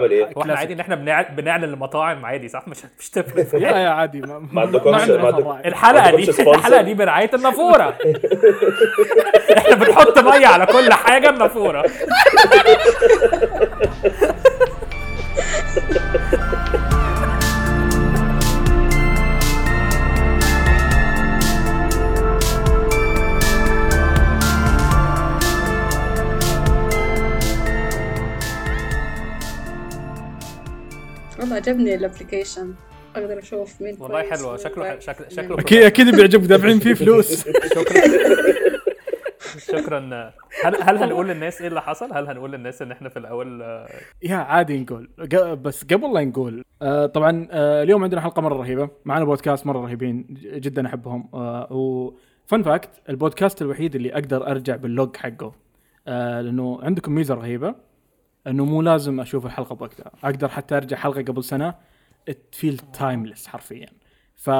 [0.00, 3.56] عامل إيه؟ وإحنا عادي إن إحنا بنع- بنعلن المطاعم عادي صح مش مش تفرق في
[3.58, 5.10] يا عادي ما, ما عندكمش-.
[5.66, 7.84] الحلقة دي؟ الحلقة دي برعاية النافورة
[9.58, 11.84] إحنا بنحط مية على كل حاجة النافوره
[31.56, 32.74] عجبني ال application
[33.16, 34.56] أقدر أشوف مين والله حلوة.
[34.56, 34.98] شكله.
[34.98, 36.46] شكله شكله أكيد أكيد بيعجبك.
[36.48, 37.48] دافعين فيه فلوس.
[39.58, 40.32] شكرا.
[40.64, 43.62] هل هل هنقول للناس إيه اللي حصل؟ هل هنقول للناس إن إحنا في الأول؟
[44.22, 45.08] يا عادي نقول.
[45.62, 48.88] بس قبل لا نقول آه طبعا آه اليوم عندنا حلقة مرة رهيبة.
[49.04, 51.28] معنا بودكاست مرة رهيبين جدا أحبهم.
[51.34, 55.52] آه و fun fact البودكاست الوحيد اللي أقدر أرجع بال log حقه
[56.06, 57.74] لأنه عندكم ميزة رهيبة.
[58.46, 61.74] انه مو لازم أشوف الحلقة بوقتها أقدر حتى ارجع حلقه قبل سنه
[62.52, 63.86] it feels timeless حرفيا
[64.36, 64.50] ف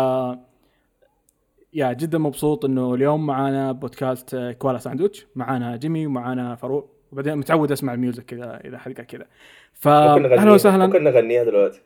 [1.72, 7.36] يا جدا مبسوط انه اليوم معانا بودكاست آه، كوالا ساندويتش معانا جيمي ومعانا فاروق وبعدين
[7.36, 9.26] متعود اسمع ال music كذا اذا حلقه كذا
[9.72, 11.80] فاهلا نغنيها وسهلا ممكن نغنيها دلوقتي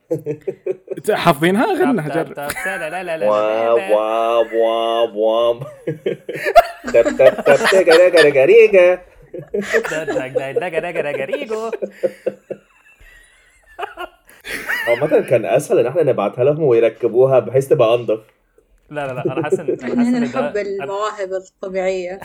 [1.11, 5.63] حافظينها غنها طب- جرب لا لا لا لا واب لا واب واب واب
[9.91, 11.71] ده- ده- ده- ده- ده- ده- ده-.
[14.89, 18.21] عامة كان اسهل ان إحنا نبعتها لهم ويركبوها بحيث تبقى انضف
[18.91, 22.21] لا لا لا أنا حاسس ان إحنا نحب ده المواهب الطبيعية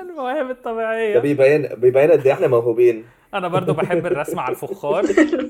[0.00, 5.04] المواهب ده الطبيعيه بيبين بيبين قد إيه إحنا موهوبين أنا برضو بحب الرسم على الفخار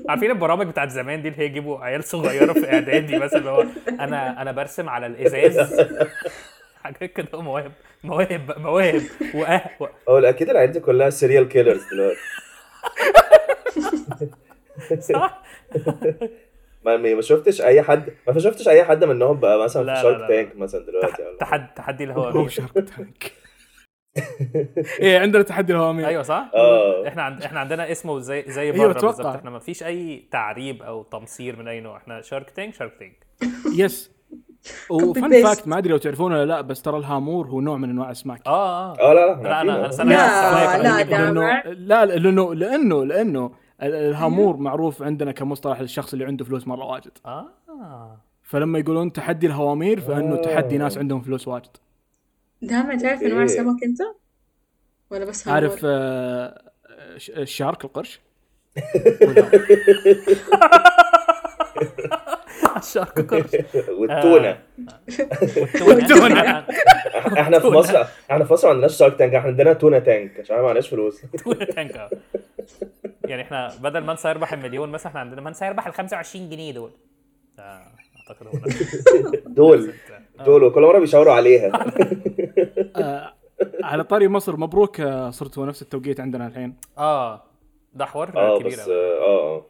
[0.09, 3.65] عارفين البرامج بتاعت زمان دي اللي هي يجيبوا عيال صغيره في اعدادي مثلا هو
[3.99, 5.87] أنا أنا برسم على الازاز
[6.95, 7.71] حاجات كده مواهب
[8.03, 9.01] مواهب مواهب
[9.33, 12.19] واه و- هو أكيد العيال دي كلها serial killers دلوقتي.
[15.13, 15.43] صح؟
[16.85, 20.27] ما ما شفتش أي حد ما شفتش أي حد منهم بقى مثلا لا، في Shark.
[20.27, 21.37] Tank مثلا دلوقتي ولا حاجة.
[21.39, 23.31] تحدي تحدي هو شارك تانك
[25.01, 27.07] إيه عندنا تحدي الهوامير أيوه صح؟ آه.
[27.07, 27.43] إحنا عند...
[27.43, 28.93] إحنا عندنا اسمه زي زي أيوة، بره.
[29.01, 29.25] بالظبط.
[29.25, 31.97] إحنا ما فيش أي تعريب أو تمصير من أي نوع.
[31.97, 33.15] إحنا Shark Tank Shark Tank
[33.75, 34.16] yes
[34.89, 35.43] و fun.
[35.43, 38.41] fact ما ادري لو تعرفون ولا لا بس ترى الهامور هو نوع من انواع الاسماك
[38.47, 40.03] آه آه آه لا لا لا، آه.
[40.03, 43.51] لا لا لأنه دامع لا لأنه لأنه لأنه
[43.83, 47.45] ال- الهامور معروف عندنا كمصطلح للشخص اللي عنده فلوس مره واجد آه
[48.43, 50.41] فلما يقولون تحدي الهوامير فانه آه.
[50.41, 51.69] تحدي ناس عندهم فلوس واجد
[52.61, 53.43] دامع تعرف انواع.
[53.43, 53.99] السمك انت؟
[55.11, 56.61] ولا بس عارف هامور؟ آه،
[57.17, 58.19] ش- ال shark القرش
[62.87, 63.51] الشارك قرش
[63.99, 64.57] والتونة.
[65.81, 66.65] والتونة.
[67.39, 70.55] إحنا في مصر إحنا في مصر ما عندناش شارك تانك إحنا عندنا تونة تانك عشان
[70.55, 71.21] ما عندناش فلوس.
[71.43, 72.09] تونة تانك آه.
[73.25, 76.91] يعني إحنا بدل من سيربح المليون مثلا إحنا عندنا من سيربح ال 25 جنيه دول.
[77.59, 77.81] آه،
[78.29, 79.07] أعتقد هو نفس-
[79.47, 79.93] دول.
[80.45, 81.71] دول وكل مرة بيشاوروا عليها.
[82.95, 83.33] آه،
[83.83, 86.75] على طاري مصر مبروك آه، صرتوا نفس التوقيت عندنا الحين.
[86.97, 87.43] آه
[87.93, 88.95] ده حوار آه كبير بس أوي.
[88.95, 89.65] آه آه.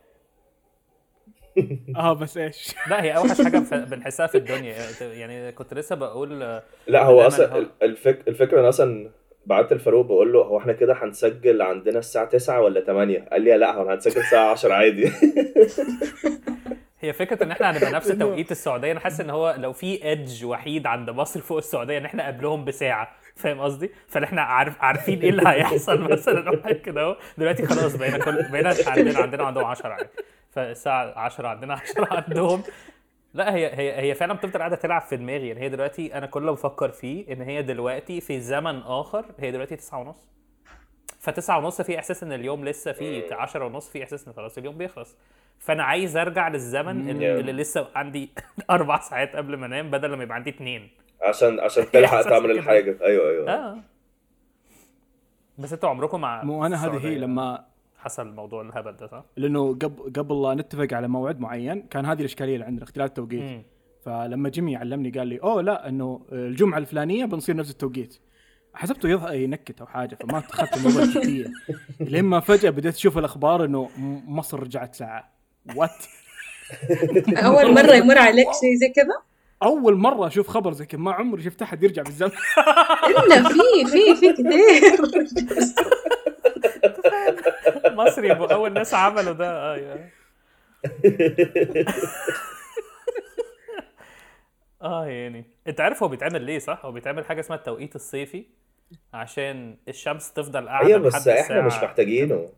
[1.96, 3.58] آه بس إيش؟ لا هي أوحش حاجة
[3.92, 4.76] بنحسها في الدنيا.
[5.02, 8.28] يعني كنت لسه بقول لا هو أصلا الفك...
[8.28, 9.10] الفكرة أنا أصلا
[9.46, 13.58] بعت الفاروق بقول له هو إحنا كده هنسجل عندنا الساعة 9 ولا 8 قال لي
[13.58, 15.12] لا هو هنسجل الساعة 10 عادي.
[17.00, 18.92] هي فكرة إن إحنا هنبقى نفس توقيت السعودية.
[18.92, 22.66] أنا حاسس إن هو لو في ايدج وحيد عند مصر فوق السعودية إن إحنا قبلهم
[22.66, 23.08] بساعة.
[23.36, 26.50] فاهم قصدي؟ فإحنا عارف عارفين إيه اللي هيحصل مثلا.
[26.50, 27.18] أو حاجة كده أهو.
[27.38, 30.10] دلوقتي خلاص بقينا كل بقينا عندنا عندنا عندهم 10 عادي.
[30.62, 32.64] فالساعة 10 عندنا 10 عندهم.
[33.34, 35.48] لا هي هي هي فعلا بتفضل قاعدة تلعب في دماغي.
[35.48, 39.52] يعني هي دلوقتي أنا كل اللي بفكر فيه إن هي دلوقتي في زمن آخر هي
[39.52, 40.30] دلوقتي 9 ونص.
[41.20, 44.78] فتسعة ونص في إحساس إن اليوم لسه فيه 10 ونص في إحساس إن خلاص اليوم
[44.78, 45.18] بيخلص.
[45.60, 48.30] فأنا عايز أرجع للزمن اللي, اللي لسه عندي
[48.70, 50.90] أربع ساعات قبل ما أنام بدل ما يبقى عندي اتنين.
[51.22, 52.52] عشان عشان تلحق إحساس تعمل.
[52.52, 52.98] الحاجة.
[53.02, 53.52] أيوه أيوه.
[53.54, 53.78] آه.
[55.58, 57.66] بس أنتوا عمركم مع مو أنا هذه هي لما
[58.08, 62.20] حصل موضوع الهبل ده صح؟ لأنه قبل قبل لا نتفق على موعد معين كان هذه
[62.20, 63.64] الإشكالية اللي عندنا اختلاف التوقيت مم.
[64.06, 68.18] فلما جيمي علمني قال لي أوه لا إنه الجمعة الفلانية بنصير نفس التوقيت.
[68.74, 71.46] حسبته يض- ينكت أو حاجة فما أخذت الموضوع بجديه
[72.18, 73.90] لما فجأة بديت أشوف الأخبار إنه
[74.28, 75.34] مصر رجعت ساعة.
[75.76, 76.06] وات
[77.46, 79.22] أول مرة يمر عليك شيء زي كذا؟
[79.64, 82.32] أول مرة أشوف خبر زي كذا ما عمري شفت احد يرجع بالزمن.
[83.10, 85.02] إلا في في في كثير.
[87.98, 89.74] مصر يبقوا أول ناس عملوا ده.
[89.74, 90.10] أيوه
[94.82, 95.46] آه يعني.
[95.68, 98.46] أنت عارف هو بيتعمل ليه صح؟ هو بيتعمل حاجة اسمها التوقيت الصيفي
[99.14, 102.50] عشان الشمس تفضل قاعدة أيوه بس إحنا مش محتاجينه.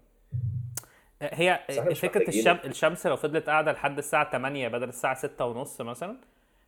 [1.22, 2.30] هي إحنا مش فكره.
[2.30, 2.58] الشم...
[2.66, 6.18] الشمس لو فضلت قاعدة لحد الساعة 8 بدل الساعة 6 ونص مثلا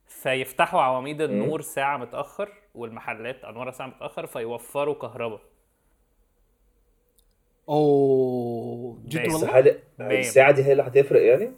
[0.07, 5.41] فيفتحوا عواميد النور ساعة متأخر والمحلات أنوارها ساعة متأخر فيوفروا كهرباء.
[7.71, 9.77] أوه جد والله؟ هل.
[10.01, 11.51] الساعة دي هي اللي هتفرق يعني؟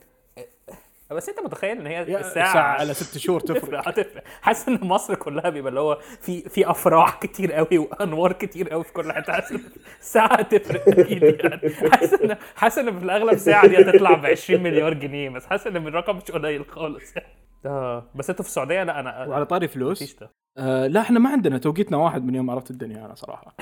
[1.12, 3.60] بس أنت متخيل إن هي الساعة ساعة على ست شهور تفرق.
[3.66, 4.24] تفرق هتفرق.
[4.42, 8.84] حاسس إن مصر كلها بيبقى اللي هو في في أفراح كتير قوي وأنوار كتير قوي
[8.84, 9.34] في كل حتة.
[9.34, 9.60] حاسس إن
[10.00, 11.70] الساعة هتفرق أكيد يعني.
[11.92, 15.46] حاسس إن حاسس إن في الأغلب الساعة دي هتطلع ب 20 مليار جنيه بس.
[15.46, 17.34] حاسس إن الرقم مش قليل خالص يعني.
[17.66, 20.32] آه بس أنتوا في السعودية؟ لا أنا وعلى طاري مفيش فلوس ده.
[20.58, 23.56] آه لا إحنا ما عندنا توقيتنا واحد من يوم عرفت الدنيا أنا صراحة.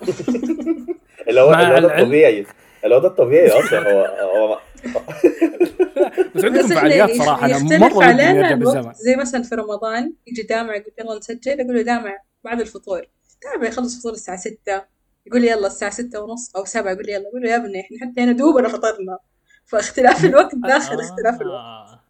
[1.28, 2.46] اللي هو اللي هو ده الطبيعي.
[2.84, 3.92] اللي هو ده الطبيعي أصلا.
[3.92, 4.04] هو
[4.36, 4.58] هو
[6.34, 7.46] بس عندكم بس فعاليات صراحة.
[7.46, 11.82] أنا مرة علينا بالزمن زي مثلا في رمضان يجي دامع يقول يلا نسجل أقول له
[11.82, 13.02] دامع بعد الفطور.
[13.44, 14.82] دامع يخلص فطور الساعة ستة.
[15.26, 16.92] يقول لي يلا الساعة ستة ونص أو سبعة.
[16.92, 17.28] يقول لي يلا.
[17.28, 19.18] أقول له يا ابني إحنا حتى هنا دوبنا فطرنا.
[19.66, 21.60] فاختلاف الوقت داخل اختلاف الوقت.
[21.64, 22.00] آه.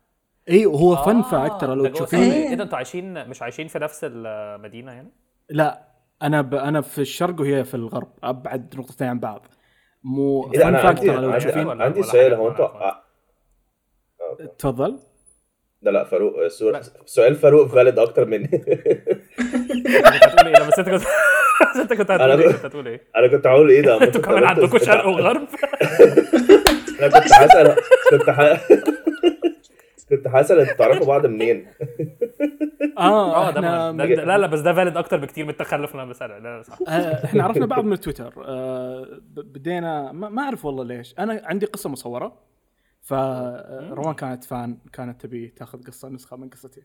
[0.49, 2.19] اي وهو fun آه، fact ترى لو تشوفين.
[2.21, 2.49] السعودية.
[2.49, 5.09] إيه؟ ده أنتوا عايشين مش عايشين في نفس المدينة يعني؟
[5.51, 5.88] لا.
[6.23, 6.55] أنا ب...
[6.55, 9.47] أنا في الشرق وهي في الغرب أبعد نقطتين عن بعض.
[10.05, 12.49] مو إيه fact عندي ترى لو عندي, تشوفين ولا- عندي سؤال هو.
[12.49, 13.03] آه،
[14.59, 14.99] تفضل.
[15.83, 18.51] لا لا فاروق سؤال سؤال فاروق فالid أكتر مني.
[20.45, 21.03] لا بس أنت كنت
[21.75, 24.21] بس أنت كنت هتقول أنا إيه؟ كنت هتقول إيه؟ أنا كنت هقول إيه ده؟ أنتوا
[24.21, 25.49] كمان عندكم شرق وغرب.
[27.01, 27.79] أنا كنت حاسس
[28.11, 28.31] كنت.
[30.11, 31.67] كنت حاسس أنتوا تعرفوا بعض منين؟
[32.99, 35.91] آه آه ده, إحنا ده, ده لا لا بس ده فالid أكتر بكتير من التخلف
[35.91, 36.79] اللي أنا بساله لا لا صح.
[36.89, 38.35] آه، إحنا عرفنا بعض من تويتر.
[38.45, 41.15] آه، بدينا ما, ما أعرف والله ليش.
[41.19, 42.37] أنا عندي قصة مصورة
[43.03, 46.83] فروان كانت fan كانت تبي تاخذ قصة نسخة من قصتي.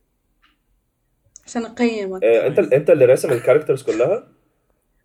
[1.46, 4.28] عشان أقيمك آه، أنت أنت اللي راسم ال characters كلها؟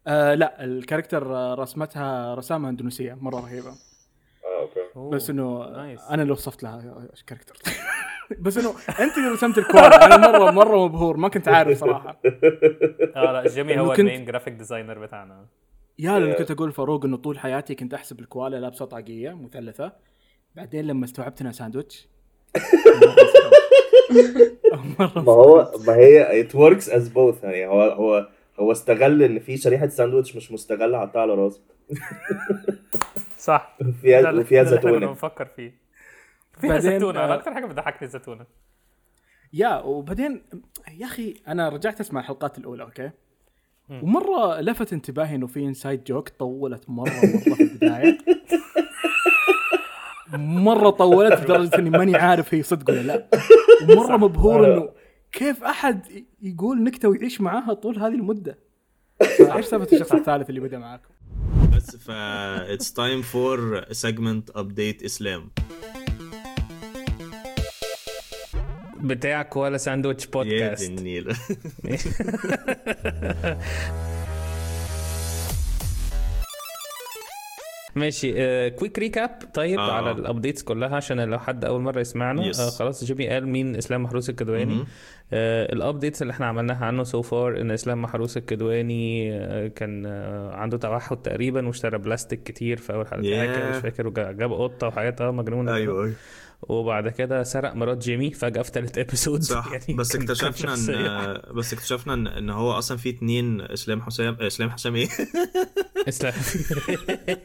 [0.06, 3.70] آه لا ال character آه، رسمتها رسامة إندونيسية مرة رهيبة.
[3.70, 4.60] آه
[4.96, 5.16] okay.
[5.16, 5.64] بس إنه.
[6.10, 7.56] أنا اللي وصفت لها character
[8.38, 12.20] بس إنه أنت اللي رسمت الكوالا أنا مرة مرة مبهور ما كنت عارف صراحة.
[13.16, 15.46] آه لا جيمي هو ال main graphic designer بتاعنا.
[15.98, 19.92] يا لما كنت أقول فاروق إنه طول حياتي كنت أحسب الكوالا لابسه طاقيه مثلثة.
[20.56, 22.08] بعدين لما استوعبت إنها ساندويتش
[25.16, 27.44] ما هو ما هي it works as both.
[27.44, 28.28] يعني هو هو
[28.60, 31.60] هو استغل إن في شريحة ساندوتش مش مستغلة حطها على راسه
[33.38, 33.76] صح.
[33.88, 35.06] وفيها كنا زيتونة.
[35.06, 35.87] بنفكر فيه.
[36.58, 37.24] فيها بعدين، زيتونة.
[37.24, 38.46] أنا آه، أكتر حاجة بتضحكني الزيتونة.
[39.52, 40.42] يا وبعدين
[40.98, 43.10] يا أخي أنا رجعت أسمع الحلقات الأولى okay؟
[43.90, 48.18] ومرة لفت انتباهي إنه في inside joke طولت مرة مرة في البداية.
[50.38, 53.28] مرة طولت لدرجة إني ماني عارف هي صدق ولا لا.
[53.82, 54.88] ومرة مبهور إنه
[55.32, 58.58] كيف أحد يقول نكتة ويعيش معاها طول هذه المدة؟
[59.40, 61.08] إيش سالفة الشخص الثالث اللي بدأ معاكم؟
[61.76, 62.10] بس ف
[62.76, 65.50] it's time for segment update اسلام
[69.00, 71.36] بتاع كوالا ساندويتش يا بودكاست دي النيلة
[77.96, 78.32] ماشي
[78.70, 79.92] quick recap طيب آه.
[79.92, 82.60] على ال updates كلها عشان لو حد أول مرة يسمعنا Yes.
[82.60, 84.86] آه خلاص جيمي قال مين إسلام محروس الكدواني مهم.
[85.32, 90.06] آه ال updates اللي إحنا عملناها عنه so far إن إسلام محروس الكدواني آه كان
[90.06, 93.76] آه عنده توحد تقريبا واشترى بلاستيك كتير في أول حلقة Yeah.
[93.76, 96.14] مش فاكر وجا- جاب قطة وحاجات آه مجنونة أيوه أيوه
[96.62, 99.70] وبعد كده سرق مرات جيمي فجأة في ثالث episode صح.
[99.98, 104.94] بس اكتشفنا ان بس اكتشفنا ان إن هو أصلا في اتنين إسلام حسام إسلام حسام
[104.94, 105.08] إيه؟
[106.08, 106.32] اسلام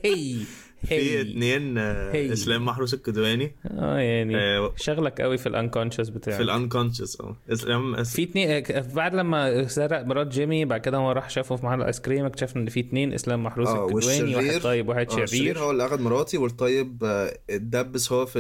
[0.88, 2.34] في اتنين آه، هي.
[2.34, 3.56] إسلام محروس الكدواني.
[3.68, 6.38] آه يعني آه، شغلك قوي في ال unconscious بتاعك.
[6.38, 7.36] في ال unconscious آه.
[7.54, 8.64] إسلام في اتنين
[8.96, 12.62] بعد لما سرق مرات جيمي بعد كده هو راح شافه في محل الايس كريم اكتشفنا
[12.62, 15.60] إن في اتنين إسلام محروس آه الكدواني واحد طيب واحد الشرير شرير.
[15.60, 18.40] هو اللي أخد مراتي والطيب آه، اتدبس هو في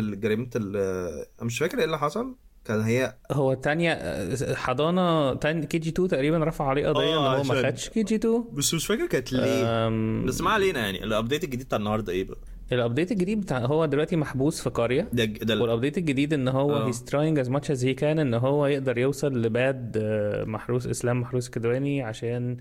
[0.75, 5.89] آه، أنا مش فاكر إيه اللي حصل كان هي هو التانية آه، حضانة تاني KG
[5.89, 9.05] 2 تقريبا رفع عليه قضية إن آه هو ما خدش KG 2 بس مش فاكر
[9.07, 9.87] كانت ليه.
[9.87, 11.03] أم، بس ما علينا يعني.
[11.03, 12.37] ال update الجديد بتاع النهارده إيه بقى؟
[12.71, 15.07] ال update الجديد بتاع هو دلوقتي محبوس في قرية.
[15.13, 18.03] ده ده ال- وال update الجديد إن هو he's trying as much as he can
[18.03, 22.57] إن هو يقدر يوصل ل bad آه، محروس إسلام محروس كدواني عشان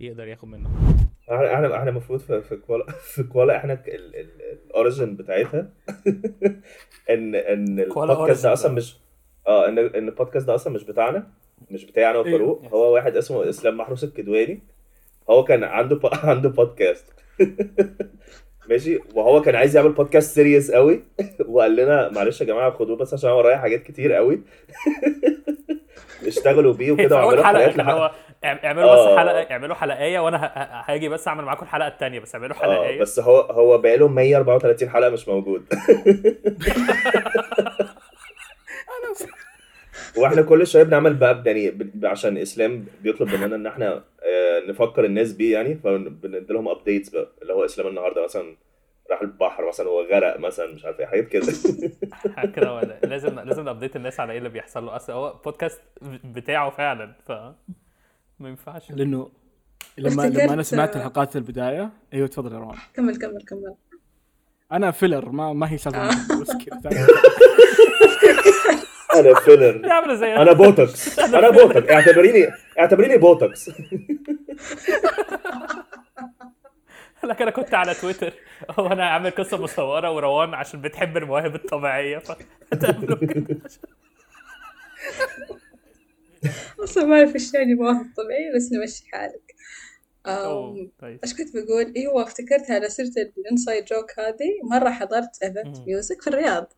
[0.00, 0.70] يقدر ياخد منه.
[1.32, 3.82] إحنا إحنا المفروض في في كوالا في كوالا إحنا
[4.66, 5.68] ال origin بتاعتها.
[7.10, 8.72] ان إن البودكاست أصلا.
[8.72, 8.96] مش
[9.48, 11.26] آه إن إن البودكاست ده أصلا مش بتاعنا
[11.70, 12.62] مش بتاعي أنا وفاروق.
[12.72, 14.62] هو واحد اسمه إسلام محروس الكدواني
[15.30, 16.06] هو كان عنده ب...
[16.24, 17.06] عنده بودكاست.
[18.68, 18.98] ماشي.
[19.14, 21.04] وهو كان عايز يعمل بودكاست سيريس قوي.
[21.48, 24.40] وقال لنا معلش يا جماعة خدوه بس عشان ورايا حاجات كتير قوي.
[26.26, 28.10] اشتغلوا بيه وكده وعملوا حلقات لحد هو
[28.44, 29.18] اعملوا بس آه.
[29.18, 30.52] حلقة اعملوا حلقاية وأنا
[30.88, 33.00] هاجي بس أعمل معاكم الحلقة الثانية بس اعملوا آه حلقاية.
[33.00, 35.64] بس هو هو بقاله 134 حلقة مش موجود.
[40.16, 43.92] وإحنا كل شوية بنعمل بقى يعني عشان إسلام بيطلب مننا إن إحنا
[44.22, 48.56] آه، نفكر الناس بيه يعني فبندي لهم updates بقى اللي هو إسلام النهارده مثلا
[49.10, 51.46] راح البحر مثلا وغرق مثلا مش عارف إيه حاجات كده.
[52.56, 52.98] كده هو ده.
[53.08, 54.96] لازم لازم ن update الناس على إيه اللي بيحصل له.
[54.96, 55.80] أصل هو بودكاست
[56.24, 57.32] بتاعه فعلا ف
[58.38, 58.90] ما ينفعش.
[58.90, 59.30] لأنه
[59.98, 62.76] لما لما أنا سمعت الحلقات في البداية إيوه تفضل يا روان.
[62.94, 63.74] كمل كمل كمل.
[64.72, 67.06] أنا filler ما ما هي سالفه بس كذا
[69.14, 73.70] أنا filler دي عامله زي أنا بوتوكس أنا بوتوكس اعتبريني اعتبريني بوتوكس
[77.24, 78.32] لكن أنا كنت على تويتر
[78.70, 82.22] هو أنا عامل قصة مصورة وروان عشان بتحب المواهب الطبيعية.
[82.70, 83.58] كده
[86.84, 89.54] أصلا ما أعرف إيش يعني مواهب طبيعية بس نمشي حالك.
[90.98, 91.20] طيب.
[91.24, 95.76] إيش كنت بقول؟ أيوه افتكرت على سيرة ال inside joke هذه مرة حضرت event.
[95.86, 96.72] music في الرياض.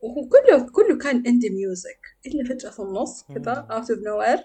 [0.00, 3.52] وكله كله كان indie music إلا فجأة في النص كذا.
[3.70, 4.38] out of nowhere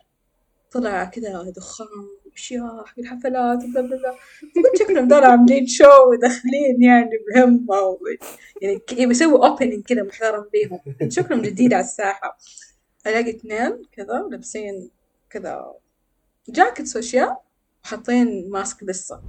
[0.71, 1.87] طلع كذا دخان
[2.31, 4.11] واشياء حق الحفلات وبلا بلا بلا
[4.55, 7.97] فقلت شكلهم دول عاملين show وداخلين يعني بهمة و...
[8.61, 10.79] يعني ك- بيسووا opening كذا محترم بيهم.
[11.09, 12.37] شكلهم جديد على الساحة.
[13.07, 14.89] ألاقي اثنين كذا لابسين
[15.29, 15.73] كذا
[16.49, 17.43] jackets وأشياء
[17.83, 19.21] وحاطين mask لسه.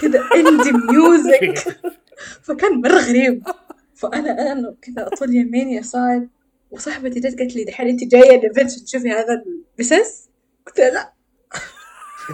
[0.00, 1.58] كذا indie music
[2.42, 3.42] فكان مرة غريب
[3.94, 6.26] فانا أنا كذا اطل يمين يسار
[6.70, 9.42] وصاحبتي جت قالت لي دحين أنت جاية ال event تشوفي هذا
[9.78, 10.28] البسس
[10.66, 11.12] قلت لها لا.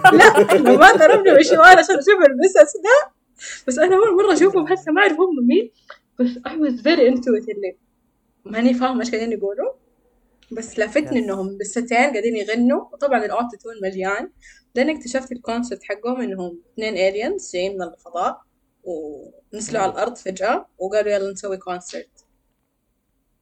[0.17, 3.11] لا إحنا ما ضربنا مشوار عشان نشوف البسس ده.
[3.67, 5.71] بس أنا أول مرة أشوفهم حتى ما أعرف هم مين.
[6.19, 7.77] بس I was very into it اللي
[8.45, 9.73] ماني فاهمة إيش قاعدين يقولوا.
[10.51, 12.85] بس لفتني إنهم بالستين قاعدين يغنوا.
[12.93, 14.31] وطبعا ال auto-tune مليان.
[14.77, 18.41] لأن اكتشفت ال concept حقهم إنهم اثنين aliens جايين من الفضاء
[18.83, 22.25] ونزلوا على الأرض فجأة وقالوا يلا نسوي concert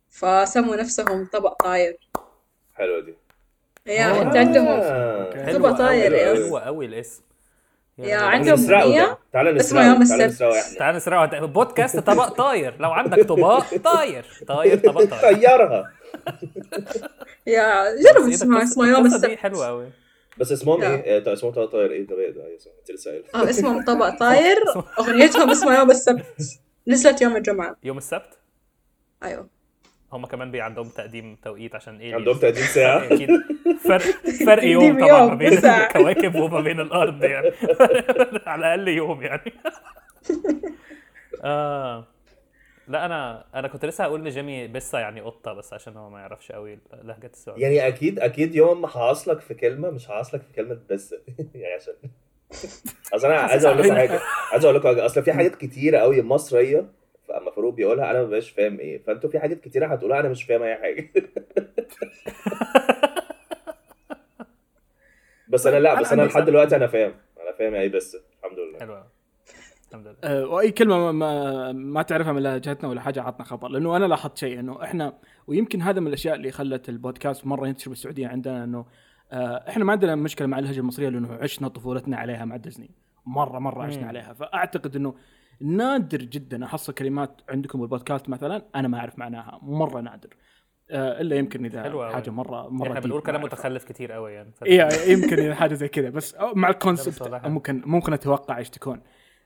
[0.09, 1.97] فسموا نفسهم طبق طاير
[2.73, 3.13] حلوة دي
[3.85, 4.21] يا آه.
[4.21, 5.53] أنت عندهم آه.
[5.53, 6.37] طبق طاير حلو يا أوي.
[6.45, 7.21] حلو قوي الاسم
[7.97, 9.17] يا يعني عندهم تعال نسرقه أغنية ده.
[9.33, 10.31] تعال اسمها نسرقه يوم تعال السبت.
[10.43, 15.91] نسرقه إحنا تعال نسرقها بودكاست طبق طاير لو عندك طباق طاير طاير طبق طاير طيرها
[17.47, 20.04] يا جرب ده اسمها يوم السبت حلوة قوي
[20.37, 20.81] بس اسمهم.
[20.81, 21.91] إيه؟ طيب اسمهم طيب طاير.
[21.91, 24.55] إيه؟ ده بقى ده؟ اسمه انت لسه قايل آه اسمهم طبق طاير.
[24.99, 26.25] أغنيتهم اسمها يوم السبت.
[26.87, 27.75] نزلت يوم الجمعة.
[27.83, 28.39] يوم السبت؟
[29.23, 29.47] أيوه.
[30.13, 33.05] هم كمان بي عندهم تقديم توقيت عشان إيه؟ عندهم تقديم ساعة.
[33.05, 33.29] أكيد.
[33.83, 34.01] فرق
[34.45, 35.53] فرق يوم طبعا ما بين.
[35.65, 37.51] الكواكب وما بين الأرض يعني.
[38.47, 39.53] على الأقل يوم يعني.
[41.43, 42.07] آه.
[42.87, 46.51] لا أنا أنا كنت لسه هقول لجيمي بسه يعني قطة بس عشان هو ما يعرفش
[46.51, 50.79] قوي لهجة السعوديه يعني أكيد أكيد يوم ما هعصلك في كلمة مش هعصلك في كلمة
[50.89, 51.15] بس.
[51.55, 51.93] يعني عشان
[53.13, 54.19] أصل أنا عايز أقول لكم حاجة
[54.51, 55.05] عايز أقول لكم حاجة.
[55.05, 56.85] أصل في حاجات كتيرة قوي مصرية
[57.27, 59.03] فاما فاروق بيقولها أنا ما بقاش فاهم إيه.
[59.03, 61.09] فأنتوا في حاجات كتيرة هتقولوها أنا مش فاهم أي حاجة.
[65.47, 67.13] بس أنا لا بس أنا لحد دلوقتي أنا فاهم.
[67.41, 68.17] أنا فاهم إيه بس.
[68.39, 68.79] الحمد لله.
[68.79, 69.07] حلوة
[69.95, 73.67] الحمد لله آه، وأي كلمة ما, ما, ما تعرفها من لهجتنا ولا حاجة عطنا خبر
[73.67, 75.13] لأنه أنا لاحظت شيء إنه إحنا
[75.47, 78.85] ويمكن هذا من الأشياء اللي خلت البودكاست مرة ينتشر بالسعودية عندنا إنه
[79.31, 82.91] آه، إحنا ما عندنا مشكلة مع اللهجة المصرية لأنه عشنا طفولتنا عليها مع ديزني
[83.25, 84.07] مره مرة عشنا مم.
[84.07, 85.15] عليها فأعتقد إنه
[85.61, 90.29] نادر جدا احصل كلمات عندكم بالبودكاست مثلا أنا ما أعرف معناها مرة نادر
[90.91, 92.09] آه، إلا يمكن إذا.
[92.13, 93.41] حاجة مره مرة إحنا بنقول كلام.
[93.41, 97.45] متخلف كتير قوي يعني إيه يمكن إذا حاجة زي كذا بس مع ال concept.
[97.45, 99.01] ممكن ممكن أتوقع إيش تكون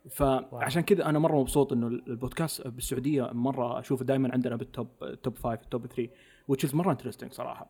[0.10, 4.88] فعشان كذا أنا مرة مبسوط إنه البودكاست بالسعودية مرة أشوفه دائما عندنا بال top
[5.24, 6.10] top 5 top 3
[6.52, 7.68] which is مرة interesting صراحة.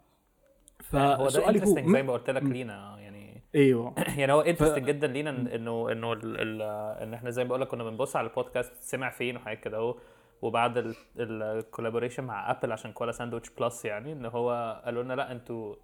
[0.96, 3.94] هو ده فسؤالي هو interesting زي ما قلت لك لينا يعني أيوه.
[4.18, 6.62] يعني هو interesting جدا لينا انه إنه ال- ال-
[7.04, 9.96] إن إحنا زي ما بقول لك كنا بنبص على البودكاست سمع فين وحاجات كده أهو.
[10.42, 15.32] وبعد ال collaboration مع Apple عشان كوالا ساندويتش plus يعني إن هو قالوا لنا لا
[15.32, 15.76] إنتوا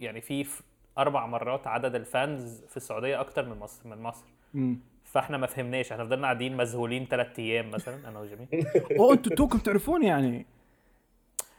[0.00, 0.62] يعني في ف-
[0.98, 4.26] أربع مرات عدد الفانز في السعودية أكتر من مصر من مصر.
[4.54, 4.80] مم.
[5.12, 8.08] فاحنا ما فهمناش إحنا فضلنا قاعدين مذهولين ثلاث أيام مثلا.
[8.08, 8.46] أنا وجيمي
[8.98, 10.46] أوه أنتوا توكم تعرفون يعني.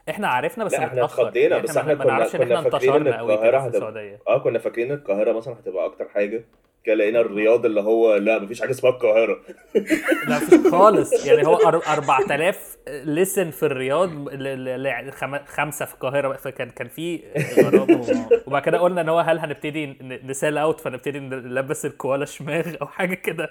[0.10, 2.90] إحنا عرفنا بس إحنا اتخضينا يعني بس إحنا ما كنا نعرفش إن كنا إحنا فاكرين
[2.92, 4.20] إن انتشرنا قوي القاهرة في هتبقى السعودية.
[4.28, 6.44] آه كنا فاكرين القاهرة مثلا هتبقى أكتر حاجة.
[6.88, 9.40] لقينا الرياض اللي هو لا مفيش حاجة اسمها القاهرة.
[10.30, 10.40] لا
[10.72, 11.26] خالص.
[11.26, 14.10] يعني هو أر- 4000 لسن في الرياض
[15.46, 16.34] خمسة في القاهرة.
[16.34, 17.20] فكان كان في
[18.48, 22.88] وبعد كده قلنا إن هو هل هنبتدي ن sell out فنبتدي نلبس الكوالا شماغ أو
[22.88, 23.46] حاجة كده.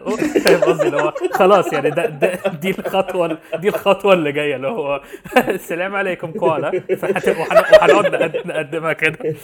[0.45, 4.57] فاهم قصدي؟ اللي هو خلاص يعني ده, ده دي الخطوة دي الخطوة اللي جاية.
[4.57, 5.03] اللي هو
[5.49, 6.83] السلام عليكم كوالا
[7.27, 9.19] وهنقعد نقد- نقدمها كده.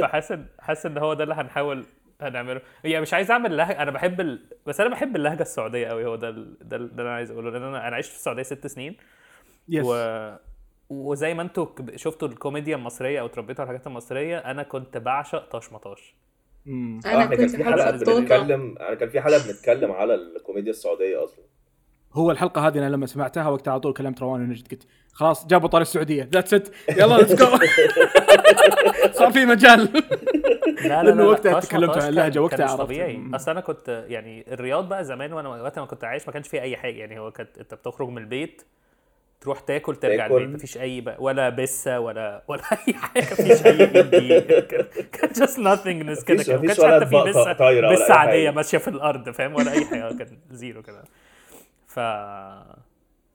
[0.00, 1.84] فحاسس حاسس إن هو ده اللي هنحاول
[2.22, 2.60] هنعمله.
[2.84, 4.46] يعني مش عايز أعمل لهجة أنا بحب ال...
[4.66, 6.56] بس أنا بحب اللهجة السعودية قوي هو ده ال...
[6.68, 6.88] ده, ال...
[6.88, 8.96] ده اللي أنا عايز أقوله لأن أنا أنا عشت في السعودية ست سنين.
[9.68, 10.34] yes و...
[10.88, 15.72] وزي ما أنتوا شفتوا الكوميديا المصرية أو اتربيتوا على الحاجات المصرية أنا كنت بعشق طاش
[15.72, 16.14] ما طاش.
[16.66, 21.44] أنا كان كنت في حلقة بنتكلم أنا كان في حلقة بنتكلم على الكوميديا السعودية أصلا.
[22.12, 25.68] هو الحلقة هذه أنا لما سمعتها وقتها على طول كلمت روان ونجد قلت خلاص جابوا
[25.68, 26.28] طار السعودية.
[26.32, 27.46] that's it يلا let's go
[29.18, 29.80] صار في مجال.
[30.84, 32.78] لا لا لأنه لا وقتها تكلمت عن اللهجة كان- وقتها عرفت.
[32.82, 33.20] طبيعي.
[33.34, 36.60] أصل أنا كنت يعني الرياض بقى زمان وأنا وقت ما كنت عايش ما كانش فيه
[36.60, 36.96] أي حاجة.
[36.96, 38.62] يعني هو كانت أنت بتخرج من البيت
[39.40, 40.42] تروح تاكل ترجع تاكل.
[40.42, 40.54] البيت.
[40.56, 43.22] مفيش أي بقى ولا بسة ولا ولا أي حاجة.
[43.32, 46.56] مفيش أي ايدي كان كان just nothingness كده كده.
[46.60, 47.52] ما كانش حتى في بسة.
[47.92, 48.50] بسة عادية.
[48.50, 50.14] ماشية في الأرض فاهم؟ ولا أي حاجة.
[50.18, 51.04] كان zero كده.
[51.90, 52.00] ف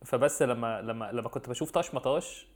[0.06, 2.48] فبس لما لما لما كنت بشوف طاش ما طاش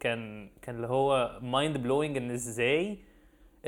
[0.00, 2.98] كان كان اللي هو mind blowing إن إزاي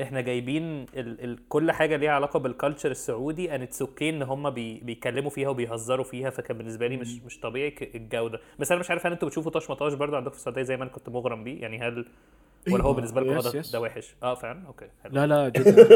[0.01, 4.21] إحنا جايبين ال ال كل حاجة ليها علاقة بال culture السعودي إن it's okay إن
[4.21, 8.39] هم بي بيتكلموا فيها وبيهزروا فيها فكان بالنسبة لي مش مش طبيعي الجودة.
[8.59, 10.77] بس أنا مش عارف هل أنتوا بتشوفوا طاش ما طاش برضه؟ عندكم في السعودية زي
[10.77, 11.61] ما أنا كنت مغرم بيه.
[11.61, 12.05] يعني هل
[12.73, 13.61] ولا هو أيوة، بالنسبة لكم ده.
[13.73, 15.87] ده وحش آه فعلا okay حلو لا لا جدا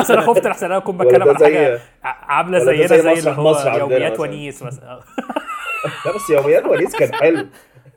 [0.00, 3.76] اصل أنا خفت أحسن أنا أكون بتكلم على حاجة ع- عاملة زينا زي اللي هو
[3.78, 4.20] يوميات.
[4.20, 5.00] ونيس مثلا.
[6.06, 7.46] لا بس يوميات ونيس كان حلو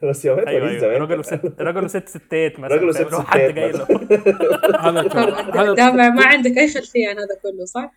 [0.03, 1.62] بس يوميات أيوه ونيس أيوه زمان راجل وست.
[1.62, 3.71] راجل وست ستات مثلا راجل فاهم؟ وست هو حد ستات جاي
[5.55, 7.91] هذا ما عندك أي خلفية عن هذا كله صح؟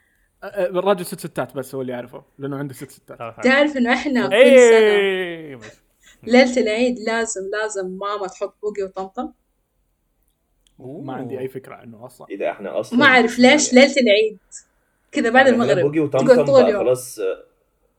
[0.44, 3.36] الراجل ست ستات بس هو اللي يعرفه لأنه عنده ست ستات آه،.
[3.42, 5.78] تعرف إنه إحنا كل سنه.
[6.22, 9.32] ليلة العيد لازم لازم ماما تحط بوقي وطمطم
[10.78, 14.38] ما عندي أي فكرة عنه أصلا إيه ده إحنا أصلا ما أعرف ليش ليلة العيد
[15.12, 17.44] كذا بعد يعني المغرب بوجي تقعد وطمطم طول بقى خلاص آه،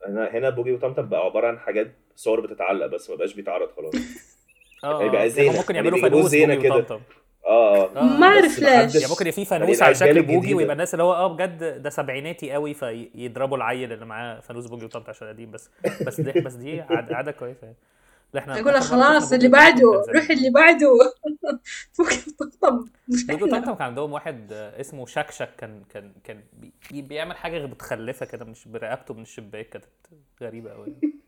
[0.07, 3.93] هنا هنا بوجي وطمطم بقى عبارة عن حاجات صور بتتعلق بس ما بقاش بيتعرض خلاص
[4.83, 5.27] آه هيبقى آه.
[5.27, 5.45] زينة.
[5.47, 6.75] يعني ممكن يعني يعملوا فانوس زينة بوجي كده.
[6.75, 7.01] وطمطم
[7.45, 10.53] آه آه ما أعرف ليش يعني ممكن يبقى في يعني فانوس على شكل بوجي.
[10.53, 14.85] ويبقى الناس اللي هو آه بجد ده سبعيناتي قوي فيضربوا العيل اللي معاه فانوس بوجي
[14.85, 15.69] وطمطم عشان قديم بس
[16.07, 17.75] بس دي بس دي عاد- عادة كويسة يعني
[18.37, 20.03] إحنا أقول خلاص اللي بعده.
[20.15, 20.87] روح اللي بعده.
[21.99, 23.57] بوقي وطمطم مش بوجي إحنا.
[23.57, 26.43] وطمطم كان عندهم واحد آه، اسمه شكشك كان كان كان
[26.91, 29.85] بي بيعمل حاجة متخلفة كده مش برقبته من الشباك كانت
[30.41, 30.95] غريبة قوي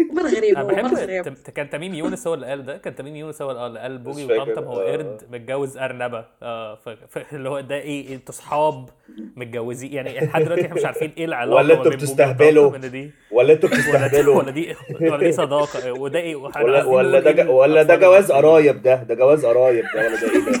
[0.16, 3.50] مره غريب أنا بحب كان تميم يونس هو اللي قال ده؟ كان تميم يونس هو
[3.66, 4.92] اللي قال- بوجي وطمطم هو آه.
[4.92, 6.24] قرد متجوز أرنبة.
[6.42, 8.88] آه ف- ف- اللي هو ده إيه؟ أنتوا صحاب
[9.36, 12.70] متجوزين يعني لحد دلوقتي إحنا مش عارفين إيه العلاقة ولا أنتوا بتستهبلوا.
[12.70, 12.90] ولا أنتوا
[13.32, 15.92] ولا دي بتستهبلوا؟ ولا دي ولا دي صداقة.
[15.92, 18.32] وده إيه؟ ولا ولا ده إيه ج- ولا ده جواز.
[18.32, 20.60] قرايب ده؟ ده جواز قرايب ده ولا ده إيه ده؟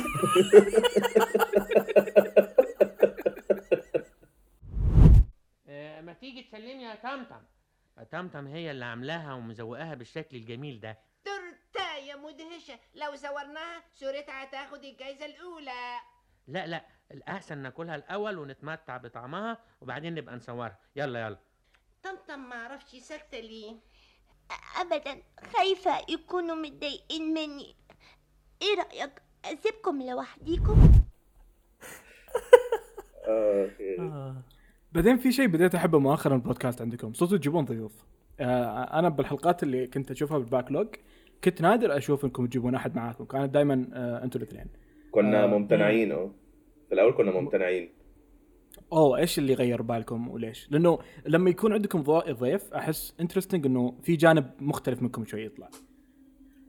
[5.68, 7.42] آه، ما تيجي تسلمي يا طمطم
[8.12, 10.98] طمطم هي اللي عاملاها ومزوقاها بالشكل الجميل ده.
[11.24, 16.00] تورتاية مدهشة لو صورناها صورتها هتاخد الجايزة الأولى.
[16.46, 20.78] لا لا الأحسن ناكلها الأول ونتمتع بطعمها وبعدين نبقى نصورها.
[20.96, 21.38] يلا يلا.
[22.02, 23.76] طمطم معرفش ساكتة ليه.
[24.76, 25.22] ابدا
[25.56, 27.76] خايفة يكونوا متضايقين مني.
[28.62, 30.80] إيه رأيك أسيبكم لوحديكم؟
[33.28, 34.00] آه، okay.
[34.00, 34.42] آه.
[34.92, 37.12] بعدين في شيء بديت أحبه مؤخرا البودكاست عندكم.
[37.12, 38.04] صرتوا تجيبون ضيوف.
[38.40, 40.88] آه أنا بالحلقات اللي كنت أشوفها بال backlog
[41.44, 43.24] كنت نادر أشوف إنكم تجيبون أحد معاكم.
[43.24, 44.66] كانت دائما آه أنتوا الاثنين.
[45.10, 46.30] كنا آه، ممتنعين آه
[46.88, 47.88] في الأول كنا ممتنعين.
[48.92, 54.16] أوه إيش اللي غير بالكم وليش؟ لأنه لما يكون عندكم ضيف أحس interesting إنه في
[54.16, 55.68] جانب مختلف منكم شوي يطلع.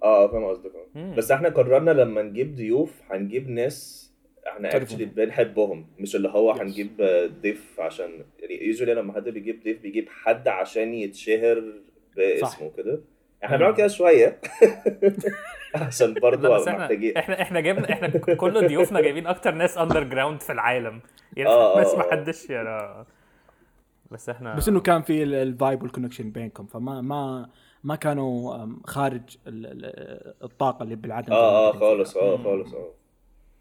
[0.04, 1.16] آه فاهم قصدك آه.
[1.16, 4.11] بس إحنا قررنا لما نجيب ضيوف هنجيب ناس
[4.48, 4.76] إحنا.
[4.78, 6.52] actually بنحبهم مش اللي هو.
[6.52, 7.02] هنجيب
[7.42, 11.64] ضيف عشان يعني usually لما حد بيجيب ضيف بيجيب حد عشان يتشهر
[12.16, 13.02] باسمه كده
[13.44, 13.58] إحنا.
[13.58, 14.42] بنعمل كده شوية
[15.76, 21.02] عشان برضه محتاجين إحنا إحنا جبنا إحنا كل ضيوفنا جايبين أكتر ناس underground في العالم
[21.38, 22.12] يعني آه، آه، بس ما آه.
[22.12, 23.06] حدش يعني
[24.12, 27.50] بس إحنا بس إنه كان في ال- ال vibe وال connection بينكم فما ما
[27.84, 32.18] ما كانوا خارج ال- ال- الطاقة اللي بالعاده آه آه خالص.
[32.18, 32.92] آه خالص آه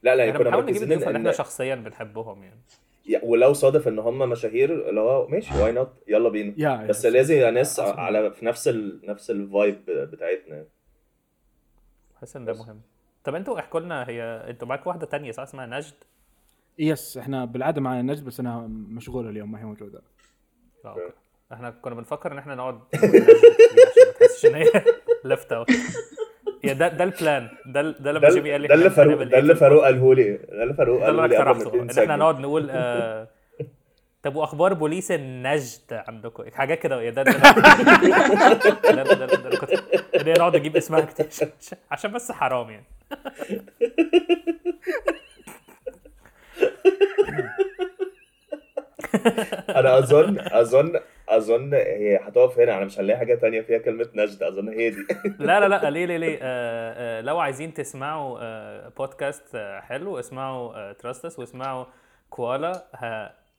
[0.03, 2.61] لا لا يعني إحنا كنا بنحاول نجيب مركزين الضيوف اللي إحنا ان شخصيا بنحبهم يعني.
[3.23, 6.55] ولو صادف إن هم مشاهير اللي هو ماشي why not يلا بينا.
[6.57, 7.07] yeah بس.
[7.07, 7.81] لازم يبقى ناس.
[7.81, 9.01] على في نفس ال...
[9.05, 10.65] نفس ال vibe بتاعتنا.
[12.21, 12.53] حاسس ان ده.
[12.53, 12.81] مهم.
[13.25, 15.95] طب أنتوا احكوا لنا هي أنتوا معاكم واحدة تانية صح اسمها نجد؟
[16.79, 20.03] yes إحنا بالعادة معنا نجد بس أنا مشغول اليوم ما هي موجودة.
[20.87, 21.13] okay.
[21.53, 23.11] إحنا كنا بنفكر إن إحنا نقعد عشان
[24.07, 24.71] ما تحسش إن هي
[25.25, 25.71] left out
[26.65, 29.33] yeah ده ده ال plan ده ده لما جيمي قال لي ده اللي فاروق ده
[29.35, 30.33] إيه اللي فاروق قاله لي.
[30.37, 32.17] ده اللي فاروق قاله لي قبل إن إحنا.
[32.17, 33.29] نقعد نقول آه
[34.23, 37.03] طب وأخبار بوليس النجد عندكم؟ إيه؟ حاجات كده.
[37.03, 37.33] يا ده ده
[39.51, 41.49] ده كنت نقعد نجيب اسمها كتير.
[41.91, 42.85] عشان بس حرام يعني.
[49.69, 54.43] أنا اظن أظن أظن هي هتقف هنا أنا مش هنلاقي حاجة تانية فيها كلمة نجد
[54.43, 55.07] أظن هي دي
[55.39, 60.19] لا لا لا ليه ليه ليه آه آه لو عايزين تسمعوا آه بودكاست آه حلو
[60.19, 61.85] اسمعوا آه تراستس واسمعوا
[62.31, 62.83] كوالا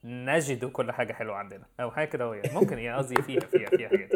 [0.04, 3.90] نجدوا كل حاجة حلوة عندنا أو حاجة كده يعني ممكن يعني قصدي فيها فيها فيها
[3.90, 4.12] حاجات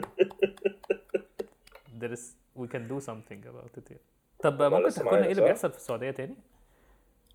[2.02, 2.22] there is
[2.60, 4.02] we can do something about it يعني.
[4.39, 6.36] طب ممكن تحكوا لنا إيه اللي؟ بيحصل في السعودية تاني؟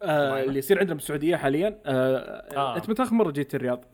[0.03, 2.77] آه اللي يصير عندنا بالسعودية حاليا آه آه.
[2.77, 3.85] أنت متى اخر مرة جيت الرياض؟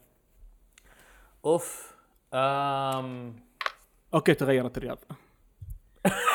[1.45, 1.96] أوف
[2.37, 3.35] أم...
[4.15, 4.99] okay تغيرت الرياض.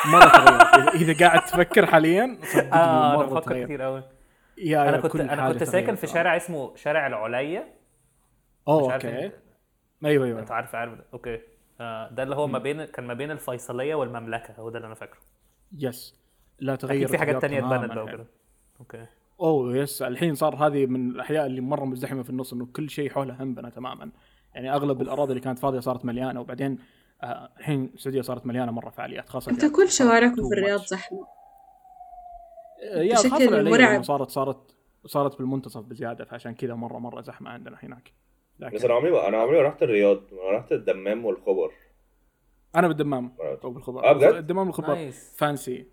[0.06, 0.62] مرة تغيرت.
[0.74, 4.02] إذا- إذا قاعد تفكر حاليا صدقني أنا مرة بفكر تغير كتير قوي
[4.58, 5.98] yeah أنا كنت أنا كنت ساكن تغيرت.
[5.98, 7.68] في شارع اسمه شارع العليا.
[8.68, 9.30] أوه okay.
[10.04, 10.40] أيوه أيوه.
[10.40, 10.94] أنت عارف عارف.
[10.94, 11.04] ده.
[11.12, 11.40] okay.
[11.80, 14.94] آه ده اللي هو ما بين كان ما بين الفيصلية والمملكة هو ده اللي أنا
[14.94, 15.18] فاكره.
[15.78, 16.14] yes
[16.58, 18.12] لا تغير في حاجات تانية اتبنت بقى يعني.
[18.12, 18.26] وكده
[18.80, 19.06] okay.
[19.40, 23.10] أوه yes الحين صار هذه من الأحياء اللي مرة مزدحمة في النص إنه كل شيء
[23.10, 24.10] حولها هنبنه تماما.
[24.54, 26.78] يعني أغلب الأراضي اللي كانت فاضية صارت مليانة وبعدين
[27.22, 30.80] آه، الحين السعودية صارت مليانة مرة فعاليات خاصة أنت يعني كل شوارعكم في الرياض.
[30.80, 31.26] زحمة
[32.92, 34.02] آه، يا بشكل مرعب.
[34.02, 34.74] صارت صارت
[35.06, 38.12] صارت بالمنتصف بزيادة فعشان كذا مرة مرة زحمة عندنا هناك
[38.58, 41.72] بس لكن أنا عمري ما- أنا عمري ما رحت الرياض أنا رحت الدمام والخبر
[42.76, 43.32] أنا بالدمام.
[43.64, 45.86] أو بالخبر آه، بجد؟ الدمام والخبر نايس فانسي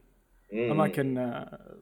[0.53, 0.71] مم.
[0.71, 1.77] أماكن آه،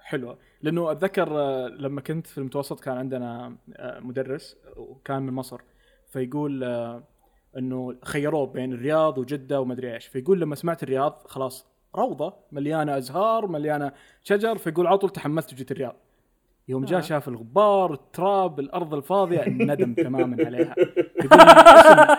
[0.00, 1.28] حلوة لأنه أتذكر
[1.68, 3.56] لما كنت في المتوسط كان عندنا
[4.00, 5.60] مدرس وكان من مصر
[6.10, 7.02] فيقول آه،
[7.58, 10.06] إنه خيروه بين الرياض وجدة ومدري إيش.
[10.06, 13.92] فيقول لما سمعت الرياض خلاص روضة مليانة أزهار مليانة
[14.22, 14.58] شجر.
[14.58, 15.96] فيقول على طول تحمست وجيت الرياض.
[16.68, 17.02] يوم جاء آه.
[17.02, 20.74] شاف الغبار التراب الأرض الفاضية ندم تماما عليها.
[21.24, 21.40] يقول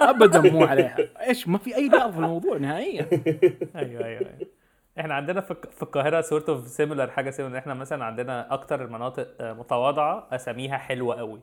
[0.02, 0.98] ابدا مو عليها.
[1.28, 3.08] إيش ما في أي رياض في الموضوع نهائيا.
[3.76, 4.48] أيوه أيوه أيوه.
[5.00, 9.28] إحنا عندنا في في القاهرة sort of similar حاجة similar إحنا مثلا عندنا أكتر المناطق
[9.40, 11.40] آه، متواضعة أساميها حلوة قوي.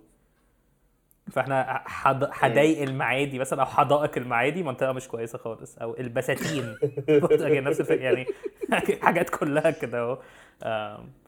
[1.32, 2.30] فاحنا حد...
[2.30, 6.76] حدائق المعادي مثلا أو حدائق المعادي منطقة مش كويسة خالص أو البساتين.
[7.64, 8.26] نفس الفكرة يعني
[9.02, 10.18] حاجات كلها كده أهو.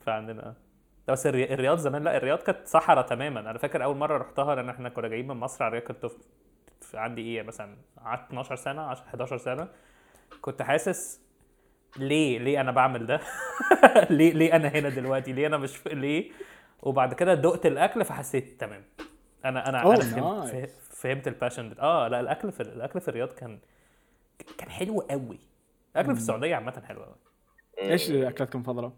[0.07, 0.55] فعندنا.
[1.09, 3.41] بس الري- الرياض زمان لا الرياض كانت صحراء تماما.
[3.41, 6.11] أنا فاكر أول مرة رحتها لأن إحنا كنا جايين من مصر على الرياض كنت
[6.95, 9.69] عندي إيه مثلا قعدت 12 سنة 10 11 سنة.
[10.41, 11.21] كنت حاسس
[11.97, 13.21] ليه ليه أنا بعمل ده؟
[14.11, 15.87] ليه ليه أنا هنا دلوقتي؟ ليه أنا مش.
[15.87, 16.31] ليه؟
[16.83, 18.83] وبعد كده دقت الأكل فحسيت تمام.
[19.45, 20.51] أنا أنا Oh, أنا فهمت nice.
[20.53, 23.59] فه- فهمت ال passion آه لا الأكل في الأكل في الرياض كان
[24.59, 25.39] كان حلو قوي.
[25.97, 27.15] الأكل في السعودية عامة حلو قوي.
[27.81, 28.93] إيش اكلاتكم المفضلة؟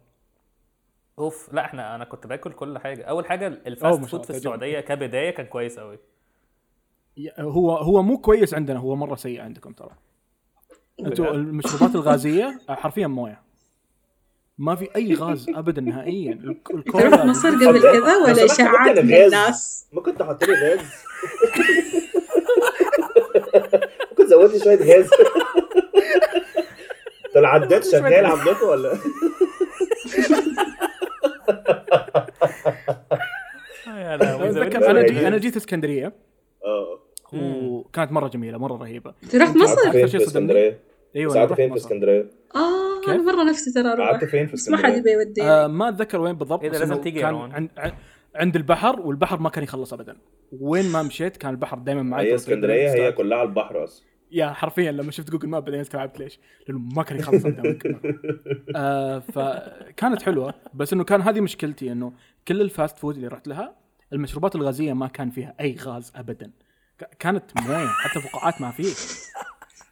[1.19, 3.03] أوف لا إحنا أنا كنت باكل كل حاجة.
[3.05, 4.31] أول حاجة ال fast food في.
[4.31, 5.99] السعودية كبداية كان كويس قوي.
[7.39, 9.91] هو هو مو كويس عندنا هو مرة سيء عندكم ترى.
[11.01, 13.43] أنتم المشروبات الغازية حرفيا موية.
[14.63, 16.39] ما في أي غاز ابدا نهائيا
[16.75, 20.79] الكولا مصر قبل كذا ولا اشاعات من؟ الناس ممكن تحط لي غاز
[24.11, 25.11] ممكن تزود لي شوية غاز
[27.35, 28.99] ده العداد شغال عندكم ولا
[33.87, 35.03] اتذكر أنا.
[35.03, 36.13] جي أنا جيت اسكندرية
[36.65, 36.99] آه
[37.33, 40.27] وكانت مرة جميلة مرة رهيبة انت رحت مصر؟ فين شيء في صدمني.
[40.27, 40.79] اسكندرية؟
[41.17, 41.87] أيوه رحت فين في مصر.
[41.87, 44.09] اسكندرية؟ آه أنا مره نفسي ترى أروح.
[44.09, 45.51] قعدت فين في بس ما حد اسكندريه؟ يبي يوديني.
[45.51, 47.35] آه ما أتذكر وين بالضبط بس لازم تيجي كان.
[47.35, 47.95] عند عند-
[48.35, 50.17] عند البحر والبحر ما كان يخلص ابدا.
[50.61, 52.31] وين ما مشيت كان البحر دائما معي.
[52.31, 53.13] هي اسكندرية هي.
[53.13, 56.39] كلها على البحر أصلا يا حرفيا لما شفت جوجل map بعدين استوعبت ليش؟
[56.69, 57.43] لأنه ما كان يخلص
[58.77, 62.13] آه فكانت حلوة بس إنه كان هذه مشكلتي إنه
[62.49, 63.77] كل ال fast food اللي رحت لها
[64.13, 66.51] المشروبات الغازية ما كان فيها أي غاز ابدا.
[67.19, 68.93] كانت موية حتى فقاعات ما فيه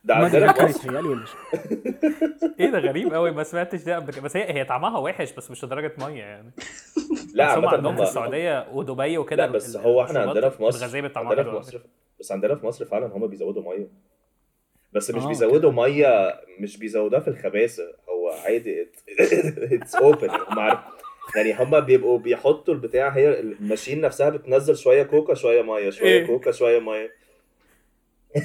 [0.04, 1.24] ده عندنا يتهيألي ولا
[2.60, 5.64] إيه ده غريب قوي ما سمعتش ده قبل بس هي هي طعمها وحش بس مش
[5.64, 6.50] لدرجة مية يعني.
[7.34, 10.84] لا بس هم عندهم في السعودية ودبي وكده لا بس هو إحنا عندنا في مصر
[11.16, 11.80] عندنا في مصر
[12.20, 13.88] بس عندنا في مصر فعلا هم بيزودوا مية.
[14.92, 17.82] بس مش آه، بيزودوا مية مش بيزودوها في الخباثة.
[18.08, 18.86] هو عادي
[19.20, 20.78] it's open هم عارف.
[21.36, 26.08] يعني هم بيبقوا بيحطوا البتاع هي ال machine نفسها بتنزل شوية كوكا شوية مية شوية
[26.08, 27.19] إيه؟ كوكا شوية مية.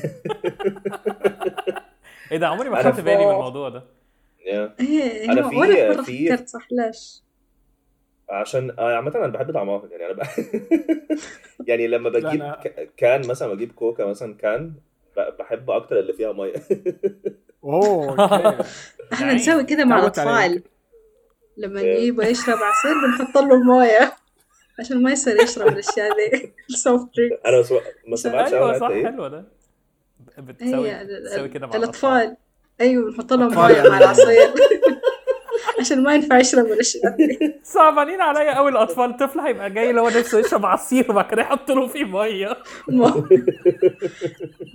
[2.32, 3.32] إيه ده عمري ما خدت بالي من.
[3.32, 3.84] الموضوع ده.
[4.48, 4.76] إيه
[5.44, 7.22] هو في- في- فكرت صح ليش
[8.30, 10.22] عشان آه، عامة أنا بحب طعمها يعني أنا ب...
[11.70, 14.74] يعني لما بجيب ك- كان مثلا بجيب كوكا مثلا كان
[15.18, 16.54] ب- بحب أكتر اللي فيها مية.
[17.64, 18.30] أوه
[19.14, 20.00] إحنا نسوي كذا مع.
[20.00, 20.64] الأطفال.
[21.58, 24.14] لما نجيبه يشرب عصير بنحط له مويه
[24.80, 27.10] عشان ما يصير يشرب الأشياء ذي السوفت
[27.46, 27.64] أنا.
[28.08, 29.46] ما سمعتش أيوه اول صح حتى إيه حلو ده.
[30.38, 32.38] بتسوي ال- كده مع الأطفال.
[32.82, 33.90] أيوه بنحط لهم مويه يعني.
[33.90, 34.54] مع العصير
[35.80, 39.18] عشان ما ينفع يشرب الاشياء ذي صعبانين عليا قوي الأطفال.
[39.18, 42.58] طفل هيبقى جاي اللي هو نفسه يشرب عصير وبعد كده يحط له فيه مية.
[42.88, 43.26] مو-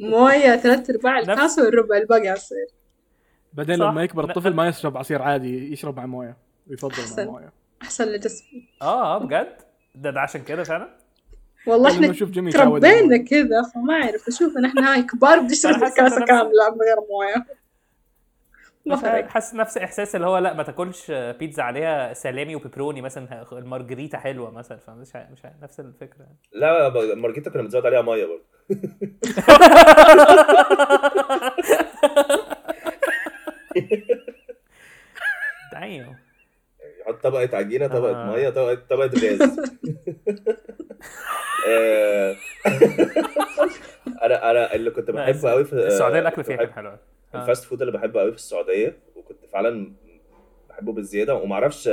[0.00, 2.66] مويه ثلاث ارباع الكاسه والربع الباقي عصير.
[3.52, 3.78] بعدين.
[3.78, 6.36] لما يكبر الطفل ما يشرب عصير عادي يشرب مع مويه
[6.70, 7.32] ويفضل مع.
[7.32, 9.56] مويه أحسن لجسمي آه بجد؟
[9.94, 10.99] ده ده عشان كده فعلا؟
[11.66, 14.28] والله إحنا تربينا على كذا فما أعرف.
[14.28, 17.46] أشوف ان إحنا هاي كبار بنشرب الكاسه أنا- كاملة من غير موية.
[19.28, 24.50] حاسس نفس إحساس اللي هو لا ما تاكلش بيتزا عليها سلامي وبيبروني مثلا المارجريتا حلوة
[24.50, 24.78] مثلا.
[24.78, 26.26] فمش مش نفس الفكرة.
[26.52, 28.44] لا ب- مارجريتا كنا بنزود عليها مية برضه.
[35.72, 36.16] دايم
[37.20, 38.36] يحط طبقة عجينة طبقة آه.
[38.36, 39.40] مية طبقة طبقة غاز
[41.68, 42.36] آه،
[44.22, 46.98] أنا أنا اللي كنت بحبه قوي في السعودية الأكل فيها كان حلو أوي.
[47.34, 47.42] آه.
[47.42, 49.92] ال fast food اللي بحبه قوي في السعودية وكنت فعلا
[50.68, 51.88] بحبه بالزيادة وما أعرفش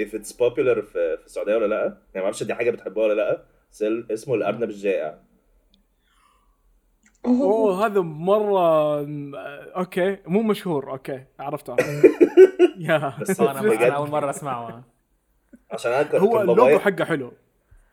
[0.00, 3.14] if it's popular في, في السعودية ولا لأ يعني ما أعرفش دي حاجة بتحبوها ولا
[3.14, 3.42] لأ
[4.12, 5.18] اسمه الأرنب الجائع
[7.26, 7.86] أوه.
[7.86, 9.34] هذا مرة م-
[9.76, 11.76] okay مو مشهور okay عرفته.
[12.78, 13.12] يا.
[13.20, 13.60] بس آه، أنا.
[13.60, 14.84] أنا أول مرة أسمعه.
[15.70, 17.32] عشان أنا كنت هو اللوجو حقه حلو.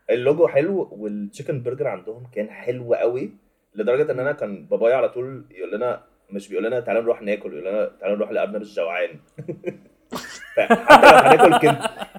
[0.10, 3.32] اللوجو حلو وال chicken burger عندهم كان حلو قوي
[3.76, 7.54] لدرجة إن أنا كان بابايا على طول يقول لنا مش بيقول لنا تعالى نروح ناكل
[7.54, 9.10] يقول لنا تعالى نروح لارنب الجوعان.
[10.56, 11.76] فحتى لو هناكل كن...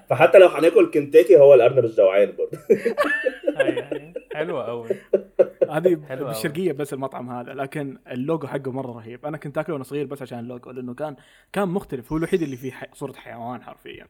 [0.09, 2.59] فحتى لو هناكل كنتاكي هو الأرنب الجوعان برضه.
[4.35, 4.89] حلوة قوي
[5.71, 5.99] هذه.
[6.11, 9.27] بالشرقية بس المطعم هذا لكن اللوجو حقه مرة رهيب.
[9.27, 11.17] أنا كنت آكله وأنا صغير بس عشان اللوجو لأنه كان
[11.53, 12.13] كان مختلف.
[12.13, 14.07] هو الوحيد اللي فيه صورة حيوان حرفيا.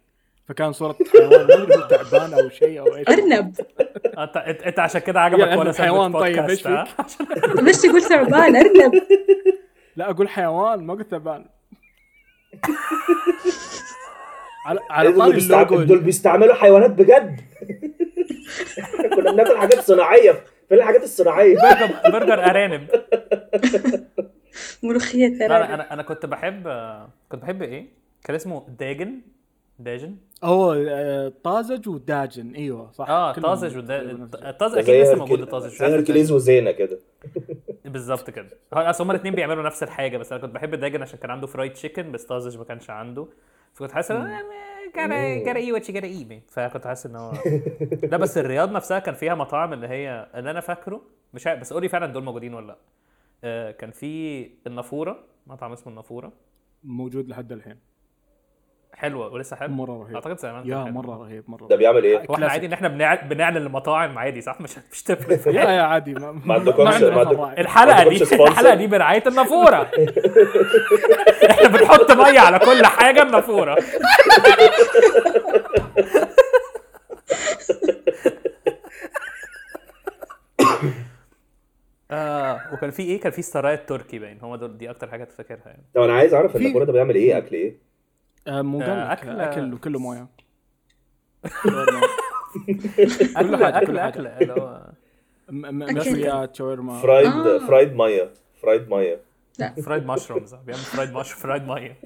[0.49, 3.09] فكان صورة حيوان ما أدري هو ثعبان أو شيء أو إيش.
[3.09, 3.55] أرنب.
[4.67, 6.87] انت عشان كده عجبك ولا حيوان طيب، بودكاست، ها؟
[7.63, 9.03] ليش تقول ثعبان أرنب.
[9.97, 11.45] لا أقول حيوان ما قلت ثعبان
[14.67, 17.41] على على دول طاري اللوجو دول بيستعملوا حيوانات بجد.
[19.17, 20.33] كنا بناكل حاجات صناعية.
[20.69, 21.57] فين الحاجات الصناعية.
[21.57, 22.87] برجر برجر أرانب.
[24.83, 25.71] لا أرانب.
[25.71, 26.63] أنا أنا كنت بحب
[27.29, 27.87] كنت بحب إيه؟
[28.25, 29.21] كان اسمه داجن.
[29.79, 30.17] داجن.
[30.45, 32.55] هو آه، طازج وداجن.
[32.55, 33.09] أيوه صح.
[33.09, 33.99] آه طازج ودا...
[33.99, 34.49] تقريباً نفس الشيء.
[34.49, 36.99] الطازج أكيد لسه موجود زي عارف هركليز وزينه كده.
[37.93, 38.49] بالظبط كده.
[38.73, 41.73] أصل هما الاثنين بيعملوا نفس الحاجة بس أنا كنت بحب الداجن عشان كان عنده فرايد
[41.73, 43.29] تشيكن بس طازج ما كانش عنده.
[43.75, 44.27] فكنت حاسس إن
[45.57, 46.53] eat what you gotta eat man.
[46.55, 47.33] فكنت حاسس إن هو
[48.13, 51.03] لا بس الرياض نفسها كان فيها مطاعم اللي هي اللي أنا فاكره
[51.35, 52.79] مش عارف بس قولي فعلا دول موجودين ولا لأ.
[53.45, 56.33] آه، كان في النافورة مطعم اسمه النافورة.
[56.85, 57.79] موجود لحد الحين.
[58.95, 60.93] حلوة ولسه حلو مرة رهيب أعتقد زمان يا حلو.
[60.93, 62.51] مرة رهيب مرة ده بيعمل إيه؟ هو إحنا كلاسيك.
[62.53, 65.71] عادي إن إحنا بنع- بنعلن المطاعم عادي صح مش مش تفرق يا.
[65.71, 67.03] يا عادي ما, ما عندكمش-.
[67.59, 69.77] الحلقة دي؟ الحلقة دي برعاية النافورة
[71.51, 73.77] إحنا بنحط مية على كل حاجة النافوره
[82.11, 85.63] آه وكان في إيه كان في السرايا التركي باين هو دول دي أكتر حاجة تفكرها
[85.67, 87.92] يعني طب أنا عايز أعرف النافورة ده بيعمل إيه أكل إيه؟
[88.47, 90.27] آه، مو قال آه، لك أكل- أكل وكله موية.
[93.37, 93.99] اكل اكل كل.
[93.99, 94.87] أكل هو
[95.49, 97.01] م- م- مشويات شاورما.
[97.03, 97.59] fried آه.
[97.67, 98.31] فرايد مية.
[98.63, 99.21] فرايد مية.
[99.85, 101.97] فرايد مشرومز بيعمل فرايد مش فرايد مية.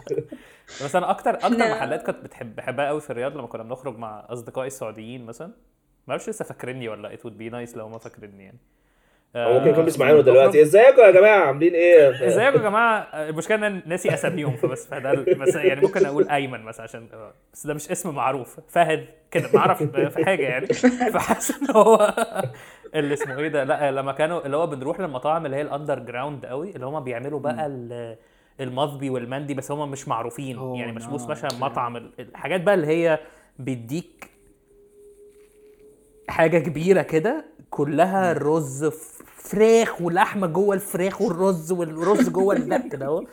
[0.84, 4.26] بس أنا أكتر أكتر محلات كنت بتحب بحبها قوي في الرياض لما كنا بنخرج مع
[4.28, 5.46] أصدقائي السعوديين مثلا.
[6.06, 8.58] ما أعرفش لسه فاكريني ولا it would be nice لو ما فاكريني يعني.
[9.36, 10.62] هو ممكن يكون آه، بيسمعونا دلوقتي.
[10.62, 15.12] إزيكم يا جماعة؟ عاملين إيه؟ إزيكم يا جماعة؟ المشكلة إن أنا ناسي أساميهم فبس فده
[15.34, 17.08] بس يعني ممكن أقول أيمن مثلا عشان
[17.52, 18.56] بس ده مش اسم معروف.
[18.68, 20.66] فهد كده ما أعرفش في حاجة يعني.
[21.14, 22.14] فحاسس إن هو
[22.94, 26.46] اللي اسمه إيه ده؟ لأ لما كانوا اللي هو بنروح للمطاعم اللي هي ال underground
[26.46, 28.16] قوي اللي هم بيعملوا بقى ال-
[28.60, 30.74] المضبي والمندي بس هم مش معروفين.
[30.74, 31.50] يعني مش مثلا.
[31.60, 33.18] مطعم ال- الحاجات بقى اللي هي
[33.58, 34.30] بيديك
[36.28, 37.44] حاجة كبيرة كده
[37.76, 38.84] كلها رز
[39.36, 43.24] فراخ ولحمة جوه الفراخ والرز والرز جوه كده اهو.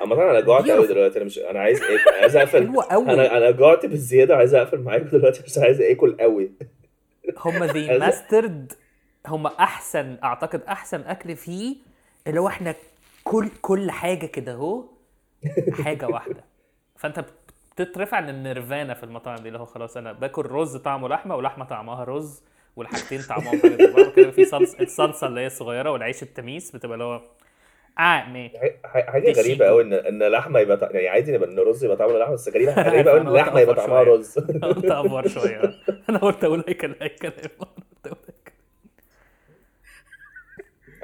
[0.00, 2.78] عامة أنا جوعت قوي دلوقتي أنا مش أنا عايز آكل عايز أقفل.
[2.90, 6.50] أنا أنا جوعت بالزياده عايز أقفل معاكم دلوقتي بس عايز آكل قوي
[7.38, 8.72] هم ذي ماسترد
[9.26, 11.76] هم أحسن أعتقد أحسن أكل فيه
[12.26, 12.74] اللي هو إحنا
[13.24, 14.84] كل كل حاجة كده اهو
[15.84, 16.44] حاجة واحدة.
[16.96, 17.24] فأنت
[17.76, 22.04] بتترفع للنيرفانا في المطاعم دي اللي هو خلاص أنا باكل رز طعمه لحمة ولحمة طعمها
[22.04, 22.42] رز
[22.76, 27.20] والحاجتين طعمهم حاجة وكده في صلصه الصلصة اللي هي الصغيرة والعيش التميس بتبقى اللي هو
[27.98, 28.58] آه ماشي.
[28.84, 32.34] حاجة غريبة قوي ان إن لحمة يبقى طع- يعني عادي إن رز يبقى طعمه لحمة
[32.34, 34.02] بس غريبة غريبة قوي إن اللحمه يبقى طعمها.
[34.02, 34.38] رز.
[34.38, 35.60] قلت افور شوية.
[36.08, 36.94] أنا قلت أقول أي كلام.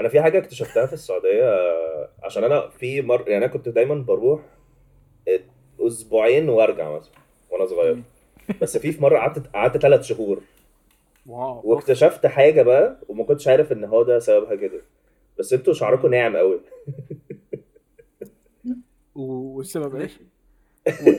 [0.00, 1.54] أنا في حاجة اكتشفتها في السعودية
[2.22, 4.40] عشان أنا في مر يعني أنا كنت دايما بروح
[5.80, 7.12] أسبوعين وأرجع مثلا
[7.50, 8.02] وأنا صغير.
[8.62, 10.40] بس في في مرة قعدت قعدت ثلاث شهور.
[11.26, 11.60] واو.
[11.64, 14.80] واكتشفت حاجة بقى وما كنتش عارف إن هو ده سببها كده.
[15.38, 16.60] بس أنتوا شعركم ناعم قوي
[19.14, 20.12] والسبب إيش؟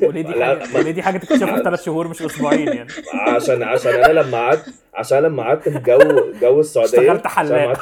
[0.03, 3.91] وليه دي حاجة وليه دي حاجة تكتشفها في ثلاث شهور مش أسبوعين يعني؟ عشان عشان
[3.93, 7.51] أنا لما قعدت عشان لما قعدت في جو جو السعودية اشتغلت حلاق.
[7.63, 7.79] لما قعدت-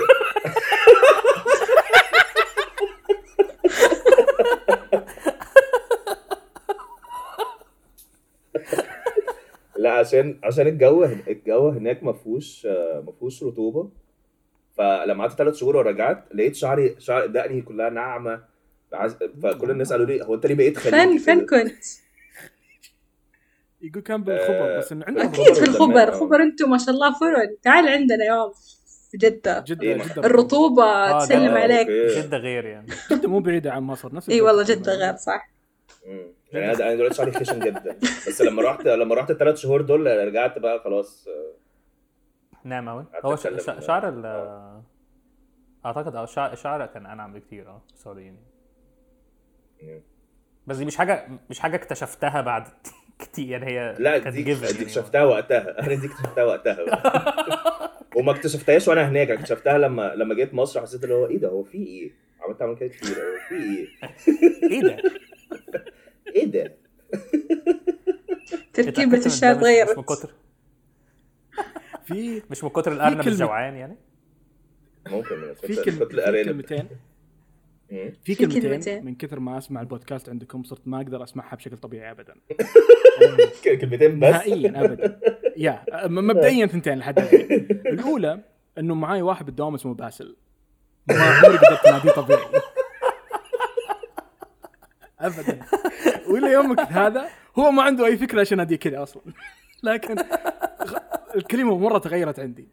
[9.77, 12.65] لا عشان عشان الجو الجو هناك ما فيهوش
[13.05, 13.89] ما فيهوش رطوبة.
[14.77, 18.41] فلما قعدت ثلاث شهور ورجعت لقيت شعري شعر دقني كلها ناعمة.
[19.43, 21.83] فكل الناس قالوا لي هو أنت ليه بقيت خليجي فين؟ فين كنت؟
[23.81, 26.12] يقول كان بالخبر بس إنه عندهم أكيد في خبر الخبر.
[26.12, 27.55] خبر أنتم ما شاء الله فرن.
[27.63, 28.51] تعال عندنا يوم
[29.12, 29.63] في جدة.
[29.67, 30.21] جدة إيه، جدة.
[30.25, 31.60] الرطوبة آه، تسلم جدة.
[31.60, 31.88] عليك.
[32.17, 32.88] جدة غير يعني.
[33.12, 35.49] جدة مو بعيدة عن مصر نفس إي والله جدة غير صح.
[36.05, 36.27] مم.
[36.51, 40.60] يعني أنا دلوقتي شعري خشن جدا بس لما رحت لما رحت الثلاث شهور دول رجعت
[40.60, 41.27] بقى خلاص
[42.63, 43.36] نعم قوي قعدت هو
[43.79, 44.25] شعر ال
[45.86, 48.38] أعتقد آه شعر شعر كان أنعم بكتير آه السعوديين
[49.83, 50.01] مم.
[50.67, 52.63] بس دي مش حاجة مش حاجة اكتشفتها بعد
[53.19, 54.65] كتير يعني هي لا كانت دي دي يعني.
[54.65, 56.77] اكتشفتها وقتها أنا دي اكتشفتها وقتها.
[58.15, 61.63] وما اكتشفتهاش وأنا هناك اكتشفتها لما لما جيت مصر حسيت اللي هو إيه ده هو
[61.63, 63.88] في إيه عملت اعمل كده كتير هو في إيه
[64.71, 64.97] إيه ده؟
[66.36, 66.77] إيه ده؟
[68.73, 69.60] تركيبة من الشاي ده
[69.91, 70.33] مش- من كتر.
[72.05, 73.97] في مش من كتر الأرنب الجوعان يعني؟
[75.07, 76.88] ممكن من في كلمتين.
[78.23, 79.05] في كلمتين.
[79.05, 82.33] من كثر ما أسمع البودكاست عندكم صرت ما أقدر أسمعها بشكل طبيعي ابدا.
[83.63, 85.19] كلمتين بس؟ نهائيا ابدا.
[85.57, 87.19] يا مبدئيا ثنتين لحد
[87.86, 88.43] الأولى
[88.77, 90.38] إنه معاي واحد بالدوام اسمه باسل.
[91.10, 92.41] ما عمري قدرت اناديه طبيعي.
[95.19, 95.60] ابدا.
[96.30, 99.21] وإلى يومك هذا هو ما عنده أي فكرة عشان اناديه كذا أصلا.
[99.84, 100.15] لكن
[101.36, 102.67] الكلمة مرة تغيرت عندي.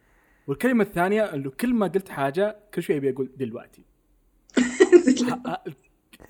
[0.47, 3.85] والكلمة الثانية إنه كل ما قلت حاجة كل شوي أبي أقول دلوقتي.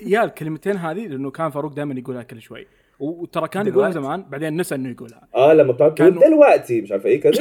[0.01, 2.67] يا الكلمتين هذه لأنه كان فاروق دائما يقولها كل شوي.
[2.99, 5.29] وترى كان يقولها؟ زمان بعدين نسى إنه يقولها.
[5.35, 7.33] آه لما بتقعد تقول دلوقتي مش عارفة إيه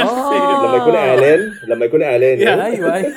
[0.00, 0.64] آه.
[0.66, 2.64] لما يكون إعلان لما يكون إعلان يعني.
[2.64, 3.12] أيوه أيوه.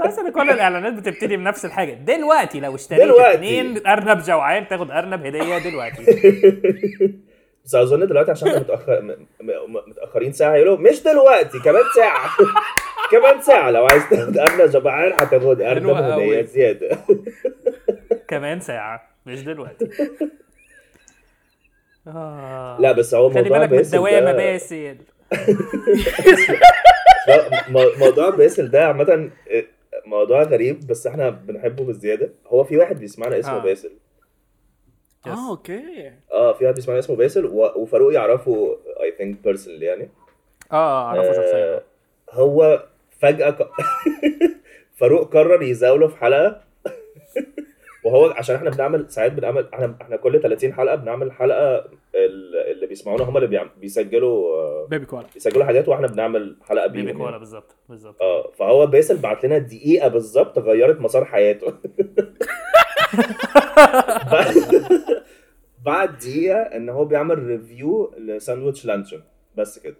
[0.00, 1.94] أساسا كل الإعلانات بتبتدي بنفس الحاجة.
[1.94, 3.34] دلوقتي لو اشتريت دلوقتي.
[3.34, 6.04] اتنين أرنب جوعان تاخد أرنب هدية دلوقتي.
[7.64, 9.16] بس أظن دلوقتي عشان إحنا متاخر
[9.88, 12.30] متأخرين ساعة يقولوا مش دلوقتي كمان ساعة.
[13.12, 13.70] كمان ساعة.
[13.70, 16.42] لو عايز تاخد أرنب جبعان هتاخد أرنب هدية.
[16.42, 16.98] زيادة.
[18.28, 19.08] كمان ساعة.
[19.26, 19.88] مش دلوقتي.
[22.08, 22.76] آه.
[22.80, 24.32] لا بس هو موضوع بالك من باسل الدوامه
[27.98, 29.30] موضوع باسل ده عامة
[30.06, 33.62] موضوع غريب بس إحنا بنحبه بالزيادة هو في واحد بيسمعنا اسمه آه.
[33.62, 33.92] باسل.
[35.26, 36.12] آه okay.
[36.32, 40.08] آه في واحد بيسمعنا اسمه باسل و- وفاروق يعرفه I think personal يعني.
[40.72, 41.74] آه أعرفه شخصيا.
[41.74, 41.82] آه،
[42.30, 42.86] هو
[43.20, 43.68] فجأة ك...
[44.98, 46.60] فاروق قرر يزاوله في حلقة.
[48.06, 51.76] وهو عشان إحنا بنعمل ساعات بنعمل إحنا إحنا كل 30 حلقة بنعمل حلقة
[52.14, 53.70] ال- اللي بيسمعونا هم اللي.
[53.80, 57.38] بيسجلوا آه، baby كوالا بيسجلوا حاجات وإحنا بنعمل حلقة baby بيهم يعني.
[57.38, 61.66] بالظبط بالظبط آه فهو باسل بعت لنا دقيقة بالظبط غيرت مسار حياته
[65.84, 69.22] بعد- دقيقة ان هو بيعمل review لساندويتش لانشون
[69.56, 69.96] بس كده.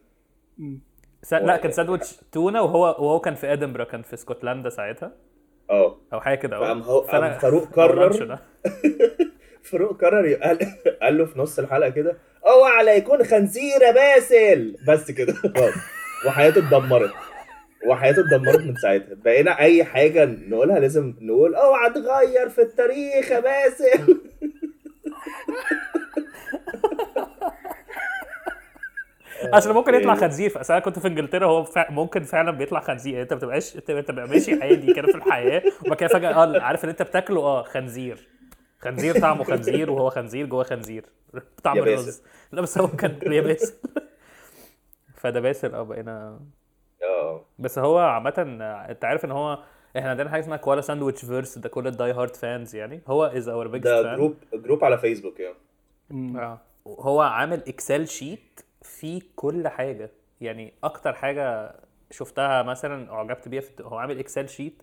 [1.32, 5.12] لا كان ساندوتش تونة وهو وهو كان في ادنبرا كان في اسكتلندا ساعتها
[5.70, 8.38] آه أو حاجة كده فأنا- قام فاروق قرر.
[9.62, 10.58] فاروق قرر قال
[11.02, 15.34] قال له في نص الحلقة كده اوعى لا يكون خنزير يا باسل بس كده.
[16.26, 17.10] وحياته اتدمرت
[17.86, 23.40] وحياته اتدمرت من ساعتها بقينا أي حاجة نقولها لازم نقول أوعى تغير في التاريخ يا
[23.40, 24.20] باسل
[29.54, 30.14] عشان ممكن يطلع.
[30.24, 30.60] خنزير.
[30.60, 31.90] اصل أنا كنت في انجلترا هو فع...
[31.90, 33.12] ممكن فعلا بيطلع خنزير.
[33.12, 35.62] يعني انت ما بتبقاش انت بتبقى ماشي عادي كده في الحياة.
[35.84, 38.28] وبعد كده فجأة آه عارف ان انت بتاكله؟ آه خنزير.
[38.78, 41.04] خنزير طعمه خنزير وهو خنزير جوه خنزير.
[41.64, 42.22] طعم الرز.
[42.52, 43.74] لا بس هو كان يا باسل.
[45.14, 46.40] فده باسل آه بقينا
[47.02, 47.44] آه.
[47.58, 48.34] بس هو عامة
[48.90, 49.58] انت عارف ان هو
[49.96, 53.00] إحنا عندنا حاجة اسمها كوالا ساندويتش verse ده كل ال die hard fans يعني.
[53.06, 55.56] هو as our page ده group group على فيسبوك يعني.
[56.38, 56.60] آه.
[56.86, 60.10] هو عامل Excel sheet فيه كل حاجة.
[60.40, 61.74] يعني أكتر حاجة
[62.10, 64.82] شفتها مثلا أعجبت بيها في هو عامل Excel sheet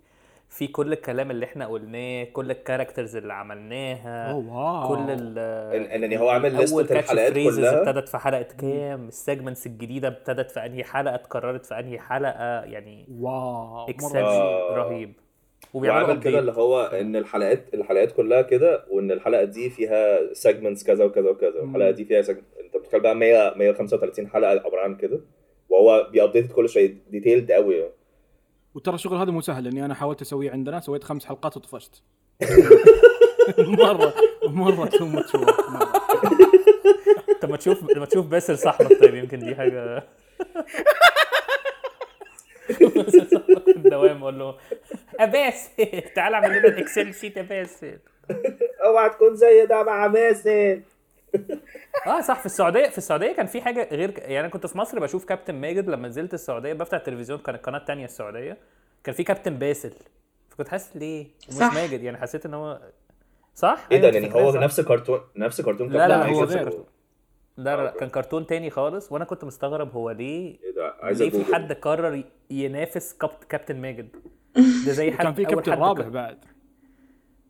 [0.49, 4.87] في كل الكلام اللي إحنا قلناه كل ال characters اللي عملناها أوه wow.
[4.87, 7.79] كل ال يعني هو عامل catch الحلقات كلها.
[7.79, 12.63] ابتدت في حلقة كام ال segments الجديدة ابتدت في أنهي حلقة اتكررت في أنهي حلقة
[12.63, 14.21] يعني wow Excel.
[14.75, 15.13] رهيب.
[15.73, 16.39] وبيعملوا وعامل كده.
[16.39, 21.61] اللي هو إن الحلقات الحلقات كلها كده وإن الحلقة دي فيها segments كذا وكذا وكذا
[21.61, 22.59] والحلقة دي فيها segment.
[22.65, 25.21] أنت بتتخيل بقى 100 135 حلقة عبارة عن كده
[25.69, 27.93] وهو بي update كل شوية detailed قوي يعني.
[28.75, 32.03] وترى الشغل هذا مو سهل لاني أنا حاولت أسويه عندنا سويت خمس حلقات وطفشت
[33.59, 34.13] مرة
[34.43, 35.31] مرة too much
[37.41, 40.03] طب ما تشوف ما تشوف باسل صاحبك طيب يمكن دي حاجة
[43.77, 44.55] الدوام أقول له
[45.19, 47.99] أباسل تعال اعمل لنا ال Excel sheet يا باسل
[48.85, 50.81] اوعى تكون زي ده مع ماسل
[52.07, 54.77] آه صح في السعودية في السعودية كان في حاجة غير ك- يعني أنا كنت في
[54.77, 58.57] مصر بشوف كابتن ماجد لما نزلت السعودية بفتح التلفزيون كان القناه الثانية السعودية
[59.03, 59.93] كان في كابتن باسل.
[60.49, 61.73] فكنت حاسس ليه؟ ومش صح.
[61.73, 62.79] ماجد يعني حسيت إن هو
[63.55, 66.83] صح؟ إيه ده؟ يعني فاكرها هو صح؟ نفس كرتون نفس كرتون لا، لا، هو غير.
[67.57, 71.23] لا لا لا كان كرتون تاني خالص وأنا كنت مستغرب هو ليه إيه ده عايز
[71.23, 71.55] ليه في.
[71.55, 73.43] حد قرر ينافس كابت...
[73.43, 74.09] كابتن ماجد
[74.55, 76.37] ده زي حد كان في كابتن رابح بعد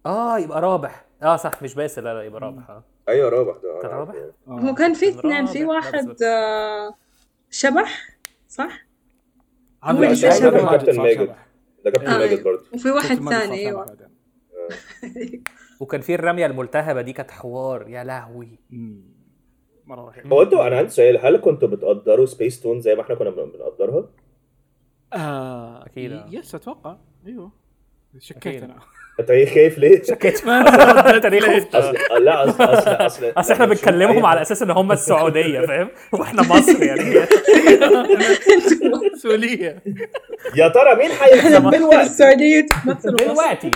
[0.05, 3.79] آه يبقى رابح آه صح مش باسل لا لا يبقى رابح آه أيوه رابح ده
[3.81, 4.13] كان رابح؟
[4.47, 4.69] عارفه.
[4.69, 6.95] هو كان في اثنين في واحد آه،
[7.49, 8.09] شبح
[8.47, 8.85] صح؟
[9.83, 11.17] هو اللي هذا كابتن ماجد.
[11.23, 11.47] شبح.
[11.85, 13.97] ده كابتن آه، ماجد برضه وفي واحد ثاني شبح أيوه.
[15.79, 18.59] وكان في الرمية الملتهبة دي كانت حوار يا لهوي.
[19.87, 20.33] مرة رهيب.
[20.33, 21.25] هو أنتوا أنا عندي سؤال.
[21.25, 24.09] هل كنتوا بتقدروا سبيس تون زي ما إحنا كنا بن- بنقدرها؟
[25.13, 26.25] آه أكيد، آه.
[26.31, 26.95] yes أتوقع.
[27.27, 27.51] أيوه.
[28.19, 28.63] شكيت.
[28.63, 28.75] أنا.
[29.19, 30.47] أنت خايف ليه؟ شكيت.
[30.47, 31.75] انت ليه خفت
[32.11, 33.25] لا أصل أصل أصل.
[33.37, 37.15] أصل إحنا تشوف بنكلمهم على أساس إن هم السعودية فاهم؟ وإحنا مصر يعني.
[39.23, 39.83] سوريه
[40.55, 43.25] يا ترى مين هيكسب؟ دلوقتي؟ السعودية تمثل مصر.
[43.25, 43.71] دلوقتي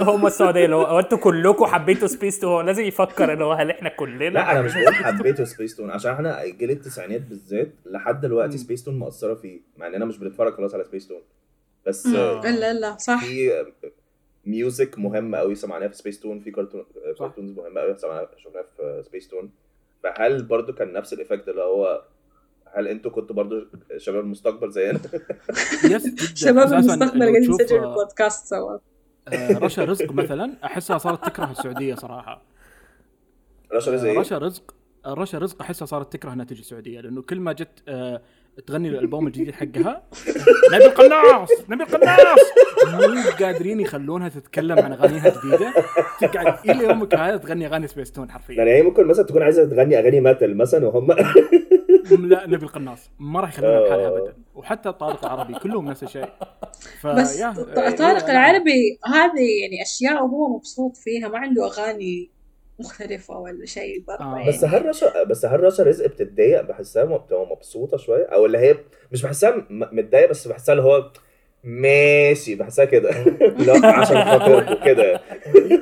[0.00, 3.52] هم السعودية اللي هو هو أنتوا كلكم حبيتوا سبيس تون هو لازم يفكر ان هو
[3.52, 7.68] هل إحنا كلنا لا أنا مش بقول حبيته سبيس تون عشان إحنا جيل التسعينات بالذات
[7.86, 9.60] لحد دلوقتي سبيس تون مأثره فيه.
[9.76, 11.20] مع اننا مش بنتفرج خلاص على سبيس تون
[11.86, 13.24] بس آه، الا الا صح.
[13.24, 13.64] في
[14.46, 16.84] music مهمه قوي سمعناها في سبيس تون في كرتون
[17.18, 19.50] cartoons مهمه قوي سمعناها شفناها في سبيس تون
[20.02, 22.02] فهل برضو كان نفس ال effect اللي هو
[22.74, 25.00] هل أنتوا كنتوا برضو شباب المستقبل زينا؟
[26.34, 28.74] شباب المستقبل قاعدين تشوف، يسجلوا آه، بودكاست سوا.
[28.74, 28.80] آه،
[29.34, 32.42] رشا رزق مثلا أحسها صارت تكره السعودية صراحة
[33.72, 34.74] رشا رزق آه، إيه؟ رشا رزق
[35.04, 38.22] آه، رشا رزق أحسها صارت تكره انها تجي السعودية لأنه كل ما جت آه،
[38.66, 40.02] تغني الألبوم الجديد حقها؟
[40.72, 41.48] نبي القناص!
[41.68, 42.38] نبي القناص!
[42.86, 45.72] مو قادرين يخلونها تتكلم عن أغانيها الجديده
[46.20, 48.54] تقعد إلى يومك هذا تغني أغاني سبيستون حرفيا.
[48.54, 51.12] يعني هي ممكن مثلا تكون عايزة تغني أغاني ماتل مثلا وهم
[52.10, 53.10] لا نبي القناص.
[53.18, 54.08] ما راح يخلونها بحالها.
[54.08, 54.36] ابدا.
[54.54, 56.28] وحتى طارق العربي كلهم نفس الشيء.
[57.00, 57.40] ف بس
[57.98, 62.35] طارق العربي هذه يعني أشياء وهو مبسوط فيها ما عنده أغاني
[62.78, 64.36] مختلفة ولا شيء برضه آه.
[64.38, 68.58] يعني بس هل رشا بس هل رشا رزق بتتضايق؟ بحسها بتبقى مبسوطة شوية؟ أو اللي
[68.58, 68.76] هي
[69.12, 71.10] مش بحسها متضايقة بس بحسها اللي هو
[71.64, 73.10] ماشي بحسها كده.
[73.66, 75.20] لا عشان خاطر كده.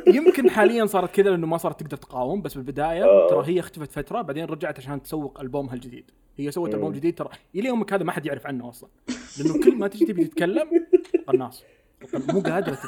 [0.06, 3.28] يمكن حاليا صارت كذا لأنه ما صارت تقدر تقاوم بس بالبداية آه.
[3.30, 6.10] ترى هي اختفت فترة بعدين رجعت عشان تسوق ألبومها الجديد.
[6.36, 6.74] هي سوت.
[6.74, 8.90] ألبوم جديد ترى إلى يومك هذا ما حد يعرف عنه أصلا.
[9.38, 10.86] لأنه كل ما تجي تبي تتكلم
[11.26, 11.64] قناص
[12.12, 12.78] مو قادره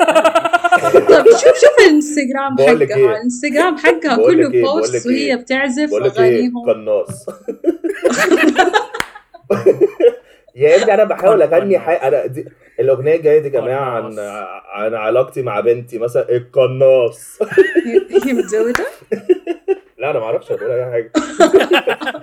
[1.09, 2.97] طيب شوف شوف الانستغرام حقها.
[2.97, 6.65] إيه؟ الانستغرام حقها كله إيه؟ بوست لك وهي إيه؟ بتعزف أغانيهم.
[6.67, 7.27] قناص.
[10.57, 12.09] يا ابني أنا بحاول أغني حاجة.
[12.09, 12.47] أنا دي
[12.81, 14.19] الأغنية الجاية دي يا جماعة عن.
[14.73, 16.29] عن علاقتي مع بنتي مثلا.
[16.37, 17.39] القناص.
[18.27, 18.87] هي متزوجة؟
[19.99, 21.13] لا أنا ما أعرفش أقول أي حاجة.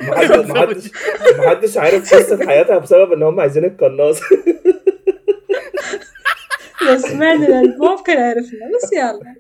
[0.01, 0.91] محدش محدش
[1.37, 4.21] محدش عارف قصة حياتها بسبب إن هم عايزين القناص.
[6.91, 8.59] لو سمعنا الالبوم كان عرفنا.
[8.75, 9.36] بس يلا.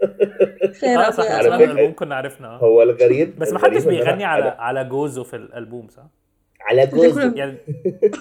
[0.81, 2.47] خير آه صح فكرة- الالبوم كنا عرفنا.
[2.47, 2.57] آه.
[2.57, 6.03] هو الغريب بس ما حدش بيغني على على جوزه في الألبوم صح؟
[6.61, 7.57] على جوزي يعني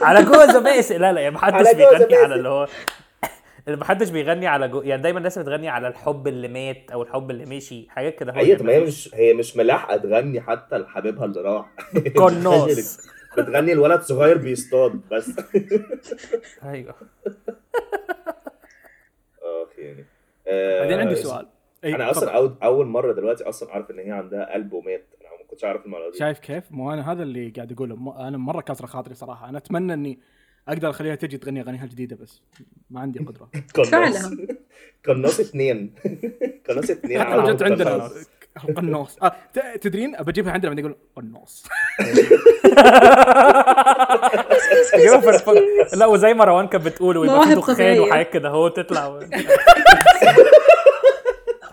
[0.02, 2.14] على جوزه باسل لا لا يعني ما حدش بيغني.
[2.16, 2.66] على اللي هو
[3.68, 4.80] ما حدش بيغني على جو...
[4.82, 8.48] يعني دايما الناس بتغني على الحب اللي مات أو الحب اللي مشي حاجات كده هي
[8.48, 11.66] يعني ما هي مش هي مش ملاحقة تغني حتى لحبيبها اللي راح.
[12.16, 13.00] قناص
[13.38, 15.30] بتغني الولد صغير بيصطاد بس.
[16.64, 16.94] أيوه.
[19.84, 20.04] يعني.
[20.48, 21.48] آه، بعدين عندي سؤال.
[21.84, 22.10] أي، أنا.
[22.10, 25.64] أصلا أول, أول مرة دلوقتي أصلا عارف إن هي عندها قلب ومات أنا ما كنتش
[25.64, 26.18] عارف المعلومة دي.
[26.18, 27.96] شايف كيف؟ مو أنا هذا اللي قاعد أقوله.
[27.96, 29.48] مو أنا مرة كسر خاطري صراحة.
[29.48, 30.18] أنا أتمنى إني
[30.68, 32.42] أقدر أخليها تجي تغني أغانيها الجديدة بس
[32.90, 33.50] ما عندي قدرة.
[33.90, 34.36] فعلا.
[35.04, 35.94] قناص اثنين.
[36.68, 38.10] قناص اثنين حتى لو جت عندنا
[38.76, 39.18] قناص.
[39.22, 41.64] آه ت- تدرين؟ بجيبها عندنا بعدين يقول قناص
[45.28, 48.00] الفض- لا وزي مروان كانت بتقول ويبقى في دخان.
[48.00, 49.08] وحاجات كده هو تطلع.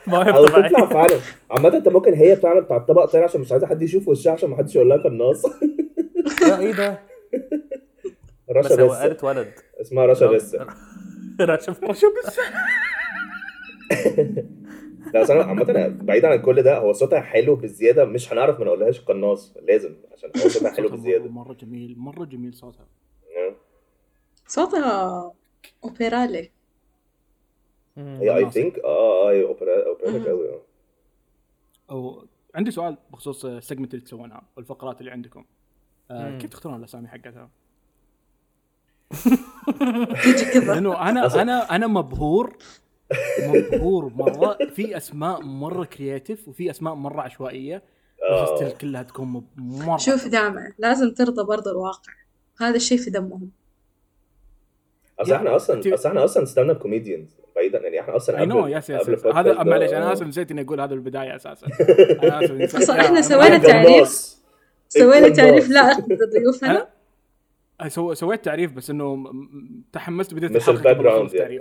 [0.08, 0.86] مواهب تطلع طبيعية.
[0.86, 1.20] فعلا.
[1.52, 4.50] عامة انت ممكن هي فعلا بتاع الطبق تاني عشان مش عايزة حد يشوف وشها عشان
[4.50, 5.46] ما حدش يقول لها قناص
[6.60, 7.00] إيه ده؟
[8.60, 8.96] بس رشا هو بس.
[8.96, 9.52] قالت ولد.
[9.82, 10.58] اسمها رشا بس.
[11.42, 11.76] رشا
[15.14, 18.66] لا اصل أنا عامة بعيد عن كل ده هو صوتها حلو بالزيادة مش هنعرف ما
[18.66, 22.86] نقولهاش قناص لازم عشان هو صوتها حلو بالزيادة مرة جميل مرة جميل صوتها.
[24.48, 25.34] صوتها
[25.84, 26.52] أوبرالي.
[27.98, 28.88] هي I think آه
[29.28, 30.62] آه هي اوبرا اوبرا قوي آه.
[31.92, 35.46] أو عندي سؤال بخصوص ال segment اللي تسوونها والفقرات اللي عندكم.
[36.12, 36.38] آه.
[36.38, 37.50] كيف تختارون الأسامي حقتها؟
[40.68, 42.58] لأنه أنا أنا أنا مبهور
[43.48, 47.84] مبهور مرة في أسماء مرة creative وفي أسماء مرة عشوائية.
[48.32, 48.70] بس آه.
[48.70, 49.98] كلها تكون مرة.
[49.98, 52.14] شوف دعمة لازم ترضى برضه الواقع.
[52.62, 53.50] هذا الشيء في دمهم.
[55.20, 58.62] أصل إحنا أصلا أصل إحنا أصلا stand up comedians بعيدا يعني إحنا أصلا I know
[58.62, 61.68] قبل yes yes هذا معلش أنا اسف نسيت إني أقول هذا البدايه أساسا.
[62.24, 62.82] أنا آسف، نسيت.
[62.82, 64.36] أصلاً لا، إحنا أنا- سوينا تعريف.
[64.90, 65.30] سوينا.
[65.30, 66.88] تعريف لائق بضيوفنا
[67.82, 68.14] أنا سو...
[68.14, 69.26] سويت تعريف بس إنه
[69.94, 71.60] تحمست بديت مش الحلقة ال back قبل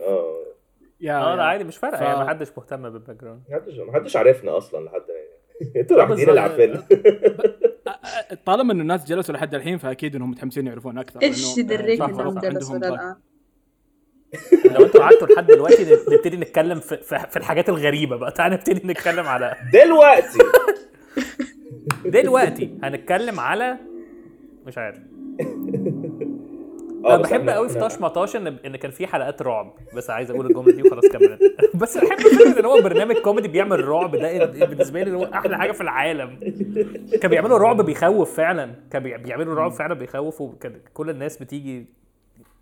[1.01, 1.24] يعني.
[1.24, 1.49] آه يا لا يا.
[1.49, 1.96] عادي مش فارقة.
[1.99, 5.28] ف- يعني ما حدش مهتم بال background محدش محدش عارفنا أصلا لحد يعني.
[5.82, 6.61] أنتوا آه، الوحيدين اللي بالظبط.
[6.61, 6.99] عارفين
[8.46, 11.22] طالما انه الناس جلسوا لحد الحين فأكيد إنهم متحمسين يعرفون أكثر.
[11.22, 13.16] إيش يدريك صح، إنهم جلسوا عندهم للآن؟
[14.74, 18.32] لو أنتوا قعدتوا لحد دلوقتي نب- نبتدي نتكلم في, في, الحاجات الغريبة بقى.
[18.32, 20.38] تعالى نبتدي نتكلم على دلوقتي.
[22.05, 23.76] دلوقتي هنتكلم على
[24.66, 24.99] مش عارف.
[27.15, 30.31] أنا بس بحب قوي في طاش مطاش إن إن كان في حلقات رعب بس عايز
[30.31, 31.41] أقول الجملة دي وخلاص كملت.
[31.83, 35.73] بس بحب فكرة إن هو برنامج كوميدي بيعمل رعب ده بالنسبة لي هو أحلى حاجة
[35.73, 36.41] في العالم.
[37.23, 38.75] كان بيعملوا رعب بيخوف فعلا.
[38.91, 41.87] كان بي- بيعملوا رعب فعلا بيخوف وكان كل الناس بتيجي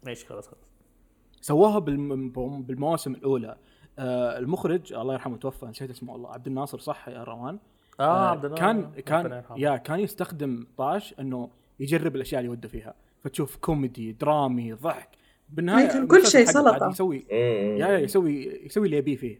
[0.05, 0.49] ماشي خلاص.
[0.49, 2.31] خلاص بالم...
[2.63, 3.57] بالمواسم الأولى.
[3.99, 6.33] آه المخرج الله يرحمه توفى نسيت اسمه والله.
[6.33, 7.59] عبد الناصر صح يا روان؟
[8.01, 9.43] آه عبد الله كان كان.
[9.57, 12.95] يا كان يستخدم طاش إنه يجرب الأشياء اللي وده فيها.
[13.27, 15.09] فتشوف كوميدي درامي ضحك.
[15.49, 16.47] بالنهاية كل شيء.
[16.53, 17.27] قاعد يسوي.
[17.31, 19.39] يا يسوي يسوي اللي يبيه فيه.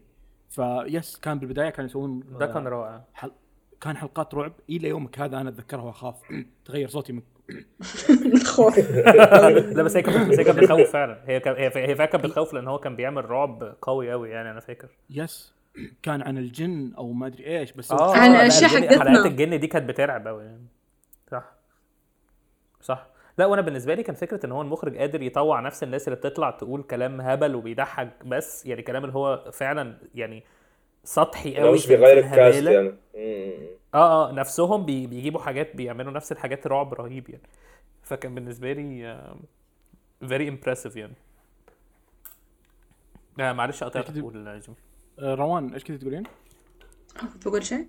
[0.49, 3.31] فيس كان بالبداية كانوا يسوون ده كان رائع حل...
[3.81, 4.53] كان حلقات رعب.
[4.69, 6.15] إلى يومك هذا أنا أتذكرها وأخاف.
[6.65, 7.21] تغير صوتي من
[8.45, 8.77] خوف
[9.75, 11.21] لا بس هي كانت بس هي كانت بتخوف فعلا.
[11.25, 14.51] هي كان هي هي فعلا كانت بتخوف لأن هو كان بيعمل رعب قوي قوي يعني
[14.51, 14.89] أنا فاكر.
[15.09, 15.53] yes.
[16.03, 18.15] كان عن الجن أو ما أدري إيش بس آه.
[18.17, 18.99] عن الجن- حقتنا.
[19.09, 20.65] حلقات الجن دي كانت بترعب قوي يعني.
[21.31, 21.56] صح.
[23.37, 26.51] لا وأنا بالنسبة لي كان فكرة إن هو المخرج قادر يطوع نفس الناس اللي بتطلع
[26.51, 30.43] تقول كلام هبل وبيضحك بس يعني كلام اللي هو فعلا يعني
[31.03, 32.63] سطحي لو قوي مش بيغير الكاست.
[32.63, 32.93] يعني.
[33.93, 37.43] آه آه نفسهم بي بيجيبوا حاجات بيعملوا نفس الحاجات رعب رهيب يعني.
[38.03, 39.37] فكان بالنسبة لي آه،
[40.23, 41.15] very impressive يعني.
[43.39, 44.51] آه معلش قطعت جيمي
[45.19, 46.23] آه، روان إيش كنت تقولين؟
[47.33, 47.87] كنت بقول شيء؟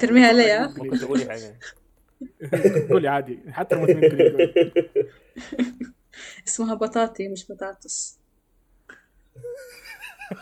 [0.00, 1.58] ترميها علي ها ممكن تقولي حاجة.
[2.90, 4.48] قولي عادي حتى يقولوا.
[6.48, 8.18] اسمها بطاطي مش بطاطس.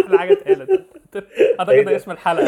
[0.00, 0.86] أحلى حاجة اتقالت.
[1.60, 2.44] أعتقد؟ اسم الحلقة.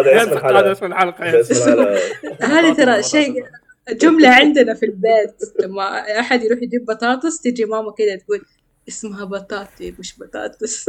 [0.00, 0.60] هذا اسم الحلقة.
[0.60, 1.24] هذا اسم الحلقة.
[1.24, 1.40] هذا.
[1.40, 1.98] اسم الحلقة.
[2.40, 3.44] هذه ترى شيء
[3.90, 5.36] جملة عندنا في البيت.
[5.60, 5.82] لما
[6.20, 8.44] أحد يروح يجيب بطاطس تجي ماما كده تقول
[8.88, 10.86] اسمها بطاطي مش بطاطس.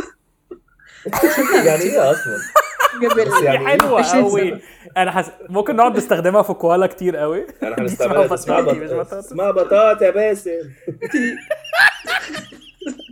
[1.68, 2.38] يعني إيه أصلا؟
[3.44, 4.62] يعني دي حلوة 20 قوي.
[4.98, 5.32] أنا حس...
[5.50, 9.26] ممكن نقعد نستخدمها في كوالا كتير قوي أنا دي هنستعملها اسمها بطاطي بطاطا بطاطس.
[9.26, 10.72] اسمها بطاطا يا باسم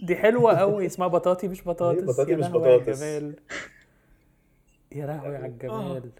[0.03, 2.03] دي حلوة قوي اسمها بطاطي مش بطاطس.
[2.03, 3.01] بطاطي يا مش بطاطس.
[4.91, 6.11] يا لهوي على الجمال.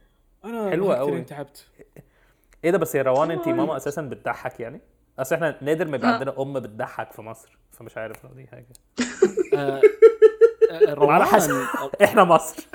[0.46, 1.12] أنا ضحكت أوي.
[1.12, 1.68] لين تعبت
[2.64, 4.82] إيه ده بس يا روان انت ماما أساسا بتضحك يعني؟
[5.20, 6.14] أصل إحنا نادر ما يبقى آه.
[6.14, 8.66] عندنا أم بتضحك في مصر فمش عارف لو دي حاجة.
[9.56, 9.82] آه،
[10.72, 11.10] آه، روان.
[11.10, 11.56] على حسب.
[12.04, 12.68] إحنا مصر.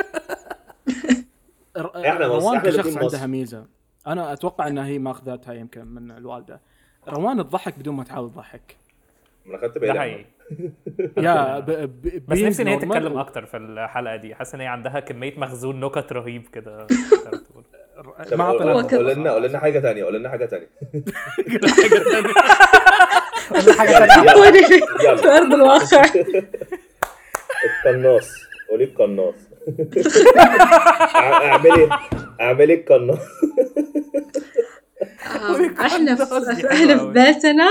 [1.77, 2.97] ر- إحنا مصر، روان كشخص.
[2.97, 3.67] عندها ميزة.
[4.07, 6.61] أنا أتوقع إنها هي ماخذتها يمكن من الوالدة.
[7.09, 8.77] روان تضحك بدون ما تحاول تضحك.
[9.47, 10.27] أنا ده بالي
[11.19, 11.71] يا ب...
[11.71, 12.27] ب...
[12.29, 14.35] بس نفسي إن هي تتكلم أكتر في الحلقة دي.
[14.35, 16.87] حاسس إن هي عندها كمية مخزون نكت رهيب كده.
[17.97, 20.69] ما قول- أعطينا قول قول لنا قول لنا حاجة تانية قول لنا حاجة تانية.
[23.79, 24.61] حاجة يلا تانية.
[24.61, 25.17] يلا.
[25.17, 25.37] في يلا.
[25.39, 26.05] أرض الواقع.
[27.87, 28.29] القناص
[28.71, 29.35] قولي القناص.
[31.17, 31.89] أعملي
[32.41, 33.19] أعملي القناه
[35.37, 37.69] آم، إحنا في إحنا في بيتنا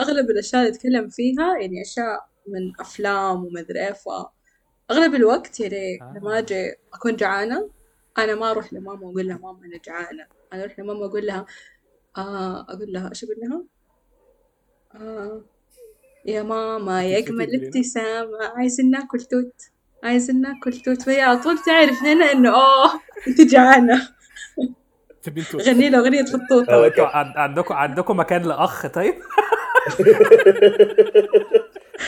[0.00, 6.38] أغلب الأشياء اللي نتكلم فيها يعني أشياء من أفلام ومدري إيه فاغلب الوقت يعني لما
[6.38, 7.68] أجي أكون جعانة
[8.18, 10.26] أنا ما أروح لماما وأقول لها ماما أنا جعانة.
[10.52, 11.46] أنا أروح لماما أقول لها
[12.16, 13.62] آه أقول لها إيش أقول لها؟
[14.94, 15.42] آه
[16.26, 18.38] يا ماما يا أجمل؟ ابتسامة.
[18.56, 19.54] عايزين ناكل توت.
[20.04, 21.02] عايزين ناكل توت.
[21.02, 24.08] فهي على طول تعرف هنا إنه اوه أنت جعانة.
[25.22, 26.34] تبين توت غني له أغنية في
[27.02, 29.14] عن- عندكم عندكم مكان لأخ طيب؟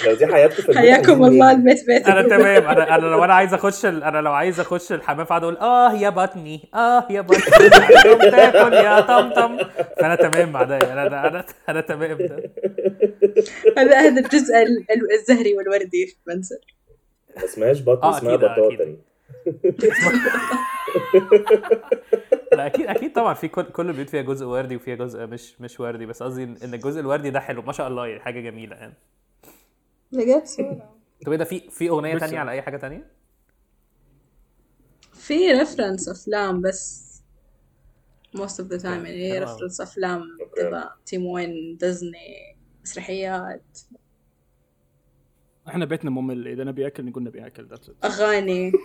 [0.07, 0.77] لو دي حياتكم في البيت.
[0.79, 2.63] حياكم الله؟ البيت بيتك أنا تمام.
[2.69, 4.05] أنا أنا لو أنا عايز أخش ال...
[4.05, 7.69] أنا لو عايز أخش الحمام فاقعد أقول آه يا بطني آه يا بطني.
[8.31, 9.59] تاكل يا طمطم
[10.01, 12.19] فأنا تمام مع ده أنا أنا أنا, أنا تمام.
[12.19, 12.51] ده
[13.79, 16.59] هذا هذا الجزء ال- ال- الزهري والوردي في المنزل
[17.37, 18.75] ما اسمهاش بطن آه، اسمها أكيد، بطاطا.
[18.75, 18.99] أكيد.
[22.53, 23.35] لا أكيد أكيد طبعا.
[23.35, 26.07] في كل كل البيوت فيها جزء وردي وفيها جزء مش مش وردي.
[26.07, 27.63] بس قصدي ان إن الجزء الوردي ده حلو.
[27.63, 28.95] ما شاء الله يعني حاجة جميلة يعني.
[30.15, 30.95] لقيت صورة
[31.27, 33.07] طب إيه ده في في أغنية تانية على أي حاجة تانية
[35.13, 37.05] في reference افلام بس
[38.37, 39.39] most of the time يعني.
[39.39, 40.23] reference افلام.
[40.57, 43.79] كذا تيم وين ديزني مسرحيات
[45.69, 47.69] إحنا بيتنا ممل إذا نبي اكل نقول نبي اكل.
[48.05, 48.73] أغاني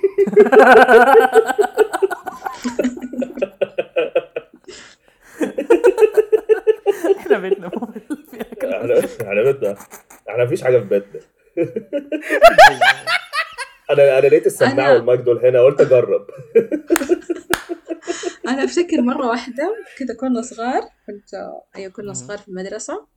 [7.17, 8.01] إحنا بيتنا ممل
[8.61, 8.81] كده.
[8.81, 9.75] إحنا إحنا بيتنا
[10.29, 11.21] إحنا مفيش حاجة في بيتنا
[13.91, 16.27] أنا أنا لقيت السماعة أنا- والمايك دول هنا قلت أجرب
[18.47, 21.33] أنا أفتكر مرة واحدة كذا كنا صغار كنت
[21.75, 22.13] أيوه كنا.
[22.13, 23.07] صغار في المدرسة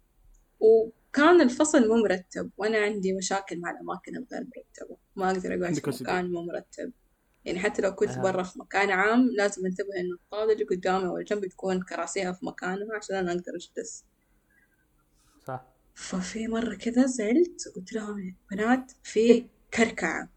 [0.61, 6.03] وكان الفصل مو مرتب وأنا عندي مشاكل مع الأماكن الغير مرتبة ما أقدر اقعد في.
[6.05, 6.93] مكان مو مرتب
[7.45, 8.23] يعني حتى لو كنت آه.
[8.23, 12.47] برا في مكان عام لازم أنتبه إنه الطاولة اللي قدامي أو جنبي تكون كراسيها في
[12.47, 14.05] مكانها عشان أنا أقدر أجلس
[15.95, 20.29] ففي مرة كذا زعلت قلت لهم بنات في كركعة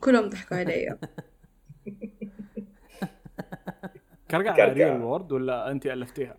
[0.00, 0.98] كلهم ضحكوا علي
[4.30, 4.72] كركع كركع.
[4.72, 6.36] real word ولا أنت ألفتيها؟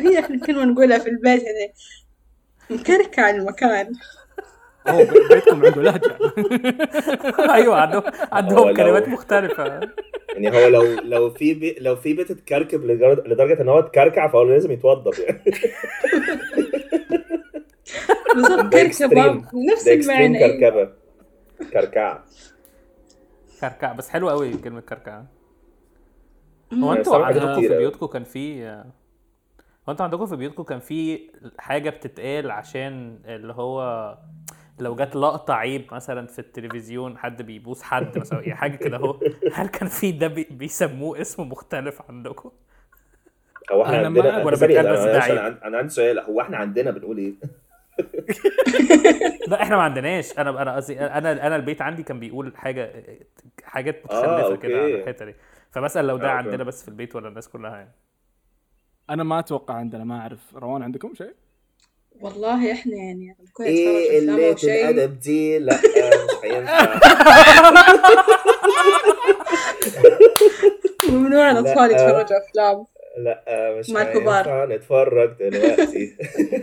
[0.00, 1.74] هي إحنا كنا نقولها في البيت يعني
[2.70, 3.92] مكركع المكان
[4.88, 6.18] أوه بي- بيتكم عنده لهجة.
[7.54, 9.80] أيوه عندهم هو عندهم كلمات مختلفة.
[10.34, 14.28] يعني هو لو لو في بي لو في بيت اتكركب لدرجه لدرجة إن هو اتكركع
[14.28, 15.42] فهو لازم يتوضب يعني.
[18.34, 20.92] كركبة extreme نفس المعنى كركبة.
[21.72, 22.24] كركعه
[23.60, 25.22] كركع بس حلو قوي كلمة كركع.
[26.74, 27.68] هو أنتوا عندكم في.
[27.68, 28.64] بيوتكم كان في
[29.88, 31.20] هو أنتوا عندكم في بيوتكم كان في
[31.58, 33.80] حاجة بتتقال عشان اللي هو
[34.78, 39.20] لو جت لقطة عيب مثلا في التلفزيون حد بيبوس حد مثلا يعني حاجة كده أهو
[39.52, 42.50] هل كان في ده بي- بيسموه اسم مختلف عندكم؟
[43.72, 44.44] هو إحنا أنا عندنا.
[44.44, 45.38] ولا بيتقال بس أنا- ده أنا- عيب.
[45.38, 47.32] أنا أنا عندي سؤال هو إحنا عندنا بنقول إيه؟
[49.48, 52.92] لا إحنا ما عندناش أنا أنا قصدي أنا أنا البيت عندي كان بيقول حاجة
[53.64, 55.02] حاجات آه، متخلفة كده على أوكي.
[55.02, 55.34] الحتة دي
[55.70, 56.30] فبسأل لو ده آه،.
[56.30, 57.90] عندنا بس في البيت ولا الناس كلها يعني
[59.10, 61.34] أنا ما أتوقع عندنا ما أعرف روان عندكم شيء؟
[62.20, 67.00] والله إحنا يعني كنا إيه قلة شيء الأدب دي لا مش هينفع
[71.08, 71.94] ممنوع الأطفال لا.
[71.94, 72.84] يتفرجوا أفلام
[73.18, 73.44] لا
[73.78, 74.66] مش مع الكبار.
[74.76, 76.16] نتفرج دلوقتي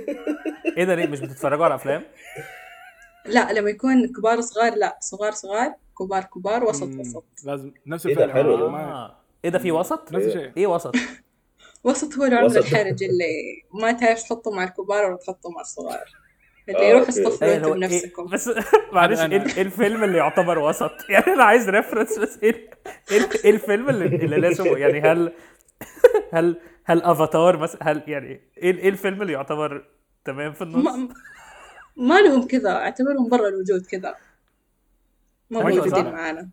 [0.78, 2.04] إيه ده ليه مش بتتفرجوا على أفلام؟
[3.26, 8.16] لا لما يكون كبار صغار لا صغار صغار كبار كبار وسط وسط لازم نفس إيه
[8.16, 8.68] ده الفيلم حلو ده.
[8.70, 9.16] ما- آه.
[9.46, 10.96] إيه ده في وسط؟ نفس الشيء إيه وسط؟
[11.84, 12.58] وسط هو العمر وسط.
[12.58, 16.04] الحرج اللي ما تعرف تحطه مع الكبار ولا تحطه مع الصغار
[16.70, 17.08] اللي آه، يروح.
[17.08, 18.50] اصطفلوا إيه اللي هو أنتم إيه بنفسكم بس
[18.94, 22.70] معلش أنا- إيه ال- إيه الفيلم اللي يعتبر وسط؟ يعني أنا عايز ريفرنس بس إيه
[23.12, 25.34] إيه إيه الفيلم اللي, اللي لازم يعني هل
[26.34, 28.28] هل هل افاتار مثلا هل يعني
[28.58, 29.86] إيه إيه الفيلم اللي يعتبر
[30.26, 31.08] تمام في النص؟ ما,
[31.98, 34.16] ما لهم كذا أعتبرهم برا الوجود كذا
[35.50, 36.12] ما أيوة، موجودين.
[36.12, 36.50] معانا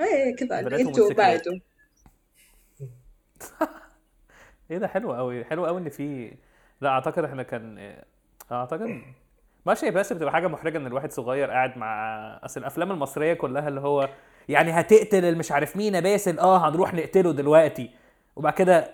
[0.00, 1.12] إيه كذا إنتوا.
[1.12, 1.58] بعدوا
[4.72, 6.32] إيه ده حلو قوي حلو قوي إن في
[6.80, 7.94] لا أعتقد إحنا كان
[8.52, 9.00] أعتقد
[9.66, 11.94] ما هي بس بتبقى حاجة محرجة إن الواحد صغير قاعد مع
[12.44, 14.08] أصل الأفلام المصرية كلها اللي هو
[14.48, 17.90] يعني هتقتل المش عارف مين يا باسل آه هنروح نقتله دلوقتي.
[18.36, 18.88] وبعد كده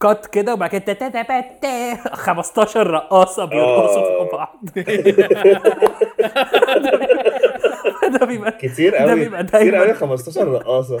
[0.00, 4.18] كات كده وبعد كده تا- تا- تا- تا- 15 رقاصة بيرقصوا آه.
[4.24, 4.58] فوق بعض.
[8.20, 11.00] ده بيبقى كتير ده قوي بيبقى كتير قوي 15 رقاصة.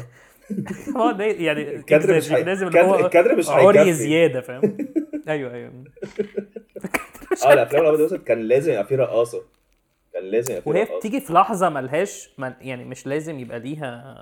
[0.96, 3.92] هو ده يعني الكادر مش لازم الكادر- مش عري هيكفي.
[3.92, 4.76] زيادة فاهم؟
[5.28, 5.84] أيوه أيوه.
[7.46, 9.42] آه الأفلام الأبيض والاسود كان لازم يبقى فيه رقاصة.
[10.12, 10.98] كان لازم يبقى في وهي رقاصة.
[10.98, 12.30] بتيجي في لحظة ملهاش
[12.60, 14.14] يعني مش لازم يبقى ليها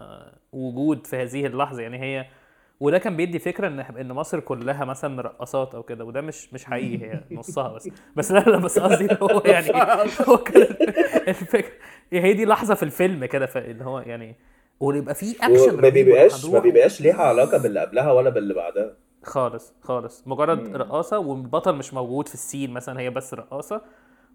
[0.52, 1.82] وجود في هذه اللحظة.
[1.82, 2.26] يعني هي
[2.80, 6.64] وده كان بيدي فكرة ان إن مصر كلها مثلا رقصات أو كده وده مش مش
[6.64, 7.88] حقيقي هي نصها بس.
[8.16, 9.68] بس لا لا بس قصدي هو يعني
[10.28, 10.62] هو كان
[11.28, 11.72] الفكرة.
[12.12, 14.36] هي دي لحظة في الفيلم كده اللي هو يعني
[14.80, 18.96] ويبقى في اكشن رهيب بيبقاش ما بيبقاش ليها علاقة باللي قبلها ولا باللي بعدها.
[19.22, 20.22] خالص خالص.
[20.26, 23.82] مجرد رقاصة والبطل مش موجود في ال scene مثلا هي بس رقاصة.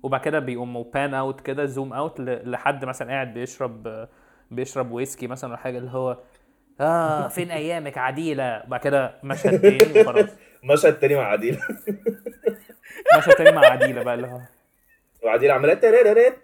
[0.04, 4.08] وبعد كده بيقوموا بان out كده zoom out لحد مثلا قاعد بيشرب
[4.52, 6.18] بيشرب ويسكي مثلا ولا حاجة اللي هو
[6.82, 8.64] آه فين أيامك؟ عديلة.
[8.68, 10.30] وبعد كده مشهد تاني وخلاص.
[10.74, 11.58] مشهد تاني مع عديل
[13.18, 14.40] مشهد تاني مع عديلة بقى اللي هو.
[15.24, 16.40] وعديل عماله تريريريت.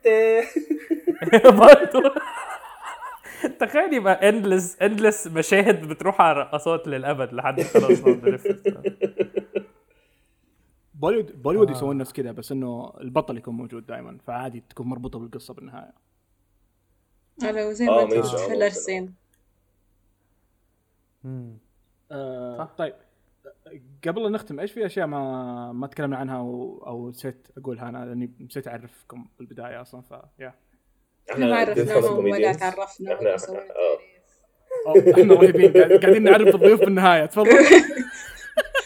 [1.59, 2.13] برضه.
[3.59, 8.01] تخيل يبقى endless endless مشاهد بتروح على رقصات للأبد لحد خلاص
[10.95, 11.71] بوليوود بوليوود آه.
[11.71, 15.93] يسوون نفس كذا بس إنه البطل يكون موجود دائما فعادي تكون مربوطة بالقصة بالنهاية
[17.43, 18.69] على زي آه، ما انت آه،.
[18.69, 19.13] scene
[21.23, 21.57] مم.
[22.11, 22.69] آه.
[22.77, 22.93] طيب
[24.07, 28.05] قبل لا نختم إيش في أشياء ما ما تكلمنا عنها أو, أو نسيت أقولها أنا
[28.05, 30.53] لأني نسيت أعرفكم بالبداية أصلا ف يا
[31.31, 32.53] إحنا ما عرفناهم ولا.
[32.53, 33.99] تعرفنا إحنا آه.
[35.11, 37.25] إحنا رهيبين قاعد- قاعدين نعرف الضيوف بالنهاية.
[37.25, 37.49] تفضل.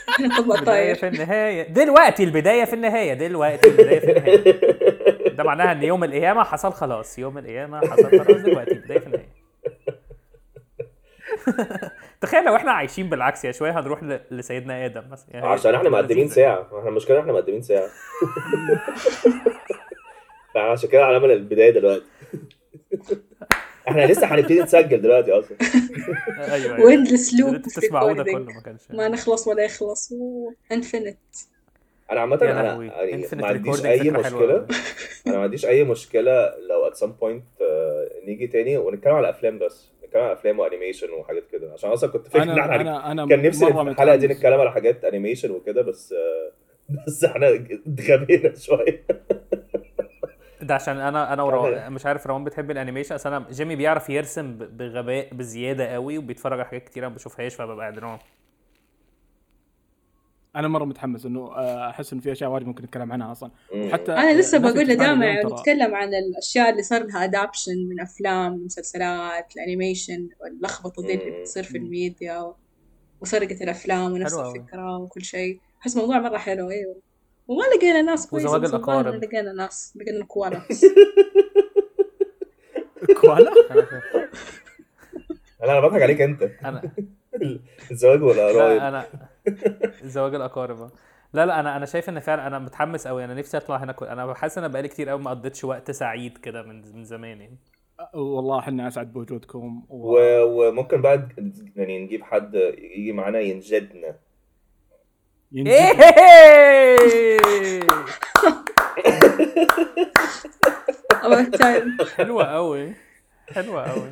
[0.10, 1.68] إحنا طب البداية طاير في النهاية.
[1.68, 3.14] دلوقتي البداية في النهاية.
[3.14, 5.30] دلوقتي البداية في النهاية.
[5.30, 7.20] ده معناها إن يوم القيامة حصل خلاص.
[7.20, 8.42] يوم القيامة حصل خلاص.
[8.42, 9.40] دلوقتي البداية في النهاية.
[12.22, 15.28] تخيل لو إحنا عايشين بالعكس يا شوية هنروح ل- لسيدنا آدم مثلا.
[15.32, 16.28] يعني عشان إحنا مقدمين.
[16.28, 16.68] ساعة.
[16.78, 17.88] إحنا المشكلة إحنا مقدمين ساعة.
[20.54, 22.06] فعشان كده هنعمل البدايه دلوقتي.
[23.90, 25.58] إحنا لسه هنبتدي نسجل دلوقتي أصلا.
[26.54, 26.86] أيوه أيوه.
[26.86, 30.14] و endless loop ده كله ما كانش ما نخلص ولا يخلص.
[30.72, 31.18] infinite
[32.12, 32.84] أنا عامة أنا.
[32.94, 34.68] يعني ما عنديش أي مشكلة.
[35.28, 38.78] أنا ما عنديش أي مشكلة لو at some point آه، نيجي تاني.
[38.78, 39.90] ونتكلم على أفلام بس.
[40.06, 41.74] نتكلم على أفلام و animation وحاجات كده.
[41.74, 44.28] عشان أصلا كنت فاكر إن إحنا كان نفسي الحلقة دي.
[44.28, 46.52] نتكلم على حاجات animation وكده بس آه،
[47.08, 47.48] بس إحنا
[47.88, 49.04] اتغبينا شوية.
[50.70, 51.90] ده عشان أنا أنا ورو...
[51.90, 56.60] مش عارف روان بتحب ال animation أصل أنا جيمي بيعرف يرسم بغباء بزيادة قوي وبيتفرج
[56.60, 58.20] على حاجات كتير أنا ما بشوفهاش فببقى قاعد
[60.56, 63.52] أنا مرة متحمس إنه آه، أحس إنه في أشياء واجد ممكن نتكلم عنها أصلا.
[63.76, 68.00] وحتى أنا لسه بقول لدامع اليوم ترى- نتكلم عن الأشياء اللي صار لها adaptation من
[68.02, 71.42] أفلام مسلسلات ال animation واللخبطه دي اللي.
[71.42, 72.56] بتصير في الميديا و-
[73.22, 74.34] وسرقة الأفلام ونفس.
[74.34, 75.60] الفكرة وكل شيء.
[75.82, 76.96] أحس موضوع مرة حلو أيوه
[77.50, 79.16] وما لقينا ناس كويسه وزواج الأقارب.
[79.24, 80.62] لقينا ناس لقينا كوالا
[83.22, 83.50] كوالا
[85.62, 86.42] لا أنا بضحك عليك أنت.
[86.66, 86.92] أنا.
[87.92, 89.06] الزواج والقرايب لا أنا.
[90.04, 90.92] زواج الأقارب.
[91.34, 94.06] لا لا أنا أنا شايف إن فعلا أنا متحمس قوي أنا نفسي أطلع هنا كل...
[94.06, 97.42] أنا حاسس إن أنا بقالي كتير قوي ما قضيتش وقت سعيد كده من من زمان
[97.42, 97.58] يعني.
[98.14, 100.18] والله إحنا أسعد بوجودكم و...
[100.18, 100.68] و...
[100.70, 101.28] وممكن بقى
[101.76, 104.16] يعني نجيب حد يجي معانا ينجدنا ينجد- إيه!
[104.16, 105.39] about time
[112.18, 112.94] حلوة قوي
[113.52, 114.12] حلوة قوي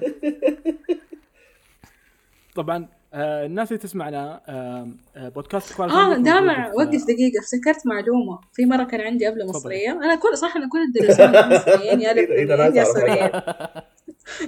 [2.55, 8.39] طبعا آه الناس اللي تسمعنا آه آه بودكاست آه دامع وقف دقيقة افتكرت معلومة.
[8.53, 9.49] في مرة كان عندي قبل تفضل.
[9.49, 9.91] مصرية.
[9.91, 13.29] أنا كل صح أنا كل الدراسات مصريين يا إيه إيه لبنانيين يا سوريين.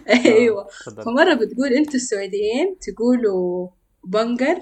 [0.25, 0.65] أيوة.
[0.67, 1.03] اتفضل.
[1.03, 3.67] فمرة بتقول أنتوا السعوديين تقولوا
[4.03, 4.59] بنجر؟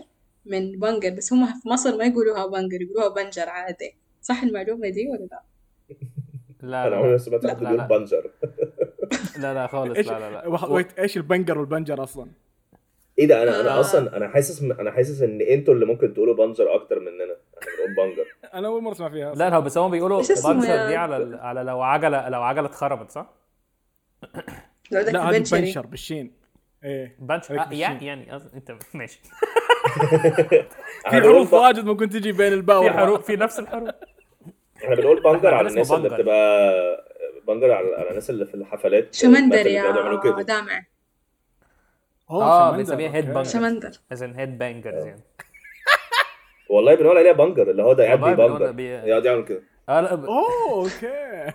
[0.50, 5.08] من بنجر بس هم في مصر ما يقولوها بنجر يقولوها بنجر عادي صح المعلومة دي
[5.10, 5.42] ولا لا؟
[6.62, 7.86] لا أنا عمري سمعت حد لا.
[7.88, 8.32] بنجر
[9.42, 12.28] لا لا خالص لا لا لا ويت إيش البنجر والبنجر أصلا؟
[13.20, 13.80] إيه ده أنا أنا آه.
[13.80, 17.24] أصلا أنا حاسس أنا حاسس إن أنتوا اللي ممكن تقولوا بنجر أكتر مننا
[17.58, 18.26] إحنا بنقول بنجر
[18.60, 20.22] أنا أول مرة أسمع فيها لا لا بس هم بيقولوا
[20.66, 23.34] يا- دي على على لو عجله لو عجلة اتخربت صح؟
[24.92, 26.32] لا بنشر بالشين
[26.84, 27.74] إيه بنش هيك آه.
[27.74, 29.22] يعني يعني انت ماشي
[29.88, 33.06] في حروف واجد ممكن تجي بين الباء في والراء.
[33.06, 33.90] حروف في نفس الحروف.
[34.84, 36.16] إحنا بنقول بنجر على الناس اللي بنجر.
[36.22, 37.06] بتبقى
[37.48, 39.14] بنجر على على الناس اللي في الحفلات.
[39.14, 39.92] شمندر يا
[40.42, 40.84] دامع.
[42.30, 43.34] آه شمندر، بنسميها هيد.
[43.34, 43.92] بانجر شمندر.
[44.12, 45.22] از ان هيد بانجرز يعني.
[46.70, 49.62] والله بنقول عليها بنجر اللي هو ده قاعد بي- يقعد يعمل كده.
[49.90, 51.52] آه لا ب- أوه أوكي.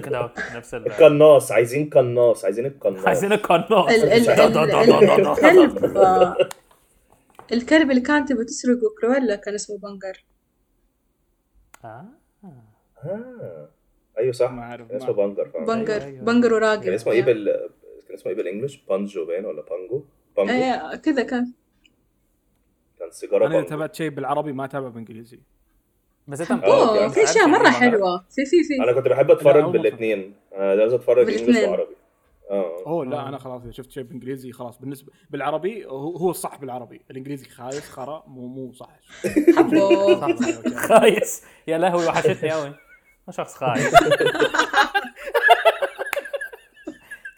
[0.00, 4.56] كده نفس ال قناص عايزين قناص عايزين القناص عايزين القناص ال- ال- ال-
[4.90, 6.36] ال- الكلب آه،
[7.52, 10.24] الكلب اللي كانت تبغى تسرقه كرويلا كان اسمه بنجر.
[11.84, 12.04] آه.
[13.04, 13.68] آه.
[14.18, 14.50] أيوه صح.
[14.50, 16.24] ما كان اسمه بنجر بنجر أيوة.
[16.24, 17.68] بنجر وراقب كان اسمه إيه بال
[18.08, 20.04] كان اسمه إيه بال English بانجو باين ولا بانجو
[20.36, 21.52] بانجو إيه كذا كان.
[23.08, 25.40] كان سيجارة أنا إذا تابعت شيء بالعربي ما اتابع بالإنجليزي.
[26.28, 26.66] بس أنت أوكي.
[26.66, 28.24] اوه في أشياء مرة حلوة.
[28.30, 28.82] في في في.
[28.84, 29.64] أنا كنت بحب أتفرج.
[29.64, 31.68] بالاثنين أنا لازم أتفرج English بالاتنين.
[31.70, 31.96] وعربي.
[32.50, 32.82] آه.
[32.86, 34.78] أوه لا أنا خلاص إذا شفت شيء بالانجليزي خلاص.
[34.78, 37.00] بالنسبة بالعربي هو هو الصح بالعربي.
[37.10, 38.90] الإنجليزي خايس خرا مو مو صح.
[40.88, 41.44] خايس.
[41.66, 42.74] يا لهوي وحشتني قوي
[43.30, 43.94] شخص خايس.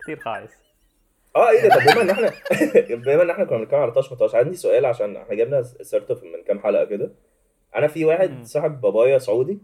[0.03, 0.51] كثير خايس.
[1.37, 2.33] آه إيه ده طب بما ان إحنا
[2.97, 6.43] بما ان إحنا كنا بنتكلم على طاش مطاش عندي سؤال عشان إحنا جبنا سيرته من
[6.47, 7.11] كام حلقة كده
[7.77, 8.45] أنا في واحد.
[8.45, 9.59] صاحب بابايا سعودي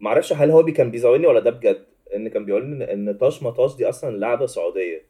[0.00, 1.84] معرفش هل هو بي كان بيزاولني ولا ده بجد
[2.16, 5.02] ان كان بيقول لي ان إن طاش مطاش دي أصلا لعبة سعودية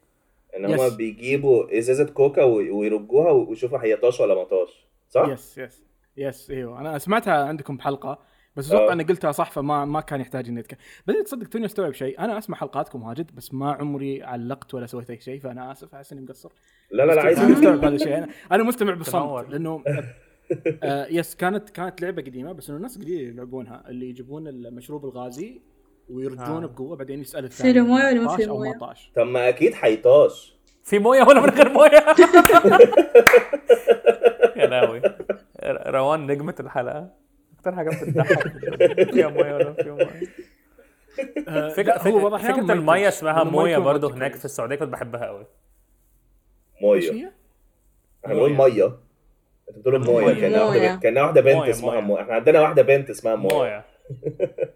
[0.55, 0.93] ان هما Yes.
[0.93, 5.83] بيجيبوا ازازة كوكا وي- ويرجوها ويشوفوا هي طاش ولا مطاش صح؟ yes yes
[6.17, 8.19] yes أيوه أنا سمعتها عندكم بحلقة
[8.55, 8.93] بس أتوقع آه.
[8.93, 12.19] إني قلتها صح فما ما كان يحتاج إني اتكلم بعدين تصدق توني استوعب شيء.
[12.19, 16.11] أنا أسمع حلقاتكم واجد بس ما عمري علقت ولا سويت أي شيء فأنا آسف أحس
[16.13, 16.49] إني مقصر.
[16.91, 18.17] لا لا لا عايز أنا مستوعب هذا الشيء.
[18.17, 18.93] أنا أنا مستمع.
[18.93, 19.83] بصمت لأنه
[20.83, 25.61] آه yes كانت كانت لعبة قديمة بس إنه الناس قديم يلعبونها اللي يجيبون المشروب الغازي
[26.09, 26.69] ويرجونه آه.
[26.69, 28.77] بقوه بعدين يسأل في له مويه ولا ما طاش في أو مويه؟
[29.15, 30.59] طب ما أكيد حيطاش.
[30.83, 31.89] في موية ولا من غير موية؟
[34.55, 35.01] يا لهوي.
[35.87, 37.18] روان نجمة الحلقة.
[37.59, 38.47] أكتر حاجة بتضحك
[39.13, 40.21] فيها موية ولا فيها موية.
[41.47, 42.27] آه، فكرة لا، هو
[42.71, 44.35] المية يطيش، اسمها موية برضه هناك.
[44.35, 45.45] في السعودية كنت بحبها قوي.
[46.81, 47.31] موية؟
[48.25, 48.85] إحنا بنقول ميه
[49.69, 50.33] أنت بتقول موية.
[50.41, 51.99] كأنها واحدة كأنها واحدة بنت اسمها.
[51.99, 52.21] موية.
[52.21, 53.85] إحنا عندنا واحدة بنت اسمها موية.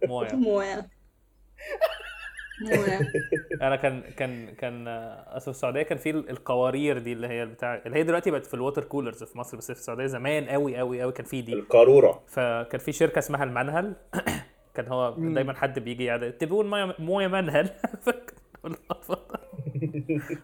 [0.07, 0.27] موية.
[0.47, 0.87] موية.
[3.61, 7.81] أنا كان كان كان آه، أصل في السعودية كان في القوارير دي اللي هي بتاع
[7.85, 10.77] اللي هي دلوقتي بقت في ال water coolers في مصر بس في السعودية زمان قوي
[10.77, 11.53] قوي قوي كان في دي.
[11.53, 12.23] القارورة.
[12.27, 13.93] فكان في شركة اسمها المنهل.
[14.75, 17.69] كان هو دايما حد بيجي يعد تبون مويه منهل؟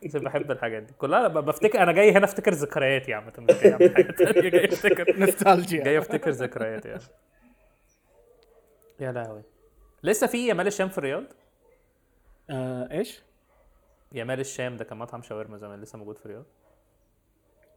[0.06, 0.94] بس بحب الحاجات دي.
[0.98, 5.06] كلها بفتكر أنا جاي هنا أفتكر ذكرياتي عامة مش جاي أعمل حاجة تانية جاي افتكر
[5.20, 5.84] نوستالجيا.
[5.84, 7.02] جاي أفتكر ذكرياتي يعني.
[9.00, 9.42] يا لهوي.
[10.04, 11.24] لسه في يمال الشام في الرياض؟
[12.50, 13.22] آه إيش؟
[14.12, 16.46] يمال الشام ده كان مطعم شاورما زمان لسه موجود في الرياض.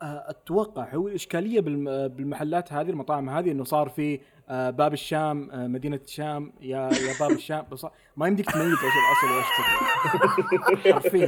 [0.03, 5.51] آه، أتوقع هو الاشكاليه بالم- بالمحلات هذه المطاعم هذه إنه صار في آه، باب الشام
[5.51, 7.67] آه، مدينة الشام يا يا باب الشام.
[7.73, 10.93] بس ما يمديك تميز إيش الأصل وإيش.
[10.95, 11.27] حرفيا.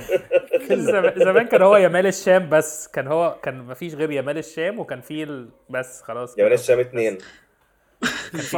[0.76, 2.88] زم- زمان كان هو يمال الشام بس.
[2.88, 5.48] كان هو كان ما فيش غير يمال الشام وكان في ال...
[5.70, 6.38] بس خلاص.
[6.38, 6.78] يا بلاش الشام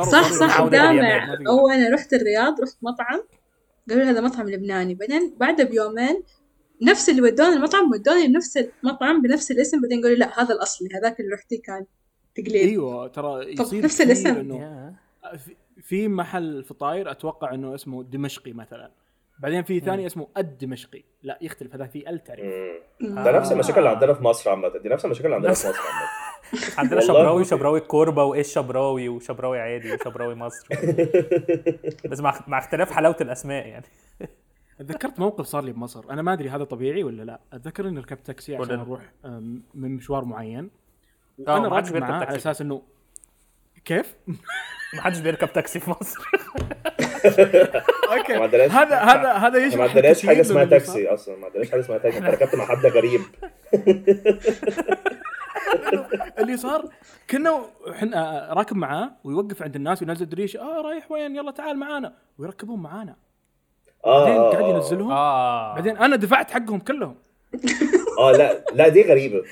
[0.05, 0.61] صاروا- صح صح.
[0.66, 1.34] دامع.
[1.49, 3.22] هو أنا رحت الرياض رحت مطعم.
[3.89, 4.95] قالوا لي هذا مطعم لبناني.
[4.95, 6.22] بعدين بعدها بيومين
[6.82, 10.89] نفس اللي ودوني المطعم ودوني بنفس المطعم بنفس الاسم بعدين قالوا لي لا هذا الاصلي
[10.95, 11.87] هذاك اللي رحتي كان
[12.34, 12.68] تقليد.
[12.68, 14.28] أيوه ترى يصير نفس الاسم.
[14.37, 14.95] إنه.
[15.82, 18.91] في- محل فطاير أتوقع إنه اسمه دمشقي مثلا.
[19.39, 21.03] بعدين في ثاني اسمه الدمشقي.
[21.22, 22.45] لا يختلف هذا في ال تعريف.
[23.01, 23.14] مم.
[23.24, 24.68] ده نفس المشاكل اللي عندنا في مصر عامة.
[24.82, 26.09] دي نفس المشاكل اللي عندنا في مصر عامة.
[26.78, 27.01] عندنا.
[27.01, 30.68] شبراوي شبراوي كوربة وإيش شبراوي وشبراوي عادي وشبراوي مصر
[32.11, 33.84] بس مع مع اختلاف حلاوة الأسماء يعني.
[34.78, 36.05] تذكرت موقف صار لي بمصر.
[36.11, 37.40] أنا ما أدري هذا طبيعي ولا لا.
[37.53, 38.80] أتذكر إني ركبت تاكسي عشان.
[38.80, 39.01] أروح
[39.74, 40.70] من مشوار معين.
[41.49, 42.36] آه، وأنا راكب معاه على.
[42.36, 42.82] أساس إنه
[43.84, 44.16] كيف؟
[44.94, 46.20] ما حدش بيركب تاكسي في مصر.
[48.12, 48.34] أوكي.
[48.66, 50.64] هذا هذا هذا يشرح ما عندناش الكثير حاجة اسمها.
[50.64, 51.36] تاكسي أصلا.
[51.36, 52.18] ما عندناش حاجة اسمها تاكسي.
[52.18, 53.20] أنت ركبت مع حد غريب.
[56.38, 56.88] اللي صار
[57.30, 62.12] كنا إحنا راكب معاه ويوقف عند الناس وينزل دريش آه رايح وين؟ يلا تعال معانا.
[62.38, 63.16] ويركبون معانا.
[64.04, 64.68] آه بعدين آه قاعد آه.
[64.68, 65.09] ينزلهم.
[65.74, 67.16] بعدين أنا دفعت حقهم كلهم.
[68.18, 69.42] آه لا لا دي غريبة.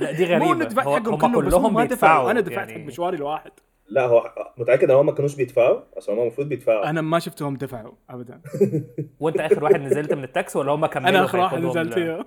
[0.00, 0.52] لا دي مو غريبة.
[0.52, 2.82] اني دفعت هو حقهم هم كلهم بس ما بيدفعوا دفعوا أنا دفعت يعني.
[2.82, 3.50] حق مشواري الواحد.
[3.88, 6.90] لا هو متأكد إن هم ما كانوش بيدفعوا؟ اصل هم المفروض بيدفعوا.
[6.90, 8.40] أنا ما شفتهم دفعوا ابدا.
[9.20, 12.16] وأنت آخر واحد نزلت من التاكسي ولا هم كملوا أنا آخر واحد نزلت يا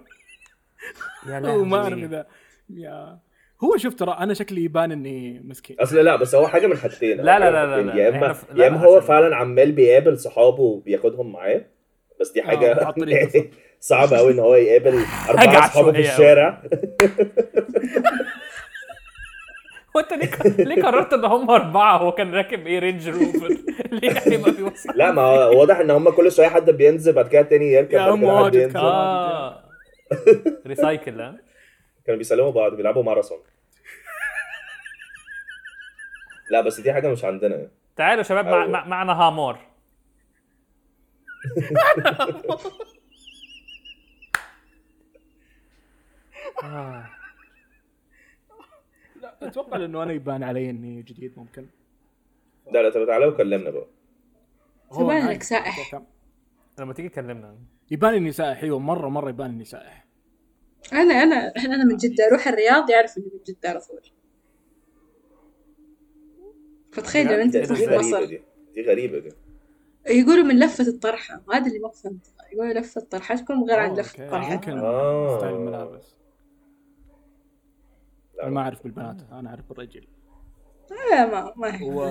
[1.28, 1.76] وما لهوي.
[1.80, 2.26] أعرف إذا
[2.70, 3.20] يا.
[3.64, 5.76] هو شوف ترى أنا شكلي يبان إني مسكين.
[5.80, 7.18] أصل لا بس هو حاجة من حاجتين.
[7.18, 7.88] لا، لا، هو لا، لا، حاجتين.
[7.88, 11.62] لا، يا إما يا إما هو فعلا عمال بيقابل صحابه وبياخدهم معاه
[12.22, 13.50] بس دي آه، حاجة الطريق
[13.80, 14.94] صعبة قوي إن هو يقابل
[15.30, 16.00] أربعة حاجة أصحابه في.
[16.00, 16.62] الشارع.
[19.96, 23.48] وأنت ليه ك- ليه قررت إن هم أربعة؟ هو كان راكب إيه رينج روفر
[23.92, 27.28] ليه يعني ما بيوصل؟ لا ما هو واضح إن هم كل شوية حد بينزل بعد
[27.28, 28.78] كده التاني يركب بعد كده حد ينزل.
[28.80, 29.64] آه.
[30.68, 31.38] ريسايكل ها؟
[32.06, 33.40] كانوا بيسلموا بعض بيلعبوا ماراثون
[36.52, 37.68] لا بس دي حاجة مش عندنا.
[37.96, 39.60] تعالوا شباب مع مع معنا هامور.
[46.64, 47.10] آه.
[49.22, 51.68] لا أتوقع إنه أنا يبان علي إني جديد ممكن.
[52.72, 53.88] لا لا طب تعالى وكلمنا بقى.
[54.92, 55.26] nice.
[55.26, 56.02] انك سائح
[56.80, 57.58] لما تيجي تكلمنا.
[57.92, 58.64] يبان إني سائح.
[58.64, 60.03] أيوه مرة مرة يبان إني سائح.
[60.94, 64.02] أنا أنا أنا من جدة أروح الرياض يعرف إني من جدة على طول.
[66.92, 68.26] فتخيل لو أنت دي تروح مصر.
[68.26, 68.42] دي.
[68.76, 69.30] دي غريبة دي.
[70.08, 71.42] يقولوا من لفة الطرحة.
[71.54, 72.28] هذا اللي ما فهمت.
[72.54, 74.32] يقولوا لفة طرحتكم غير عن لفة أوكي.
[74.32, 75.38] طرحة يمكن آه.
[75.38, 76.16] style الملابس.
[78.38, 78.44] لا.
[78.44, 79.22] أنا ما أعرف بالبنات.
[79.32, 80.08] أنا أعرف بالرجل.
[81.14, 81.96] آه ما ما يهم.
[81.96, 82.04] و...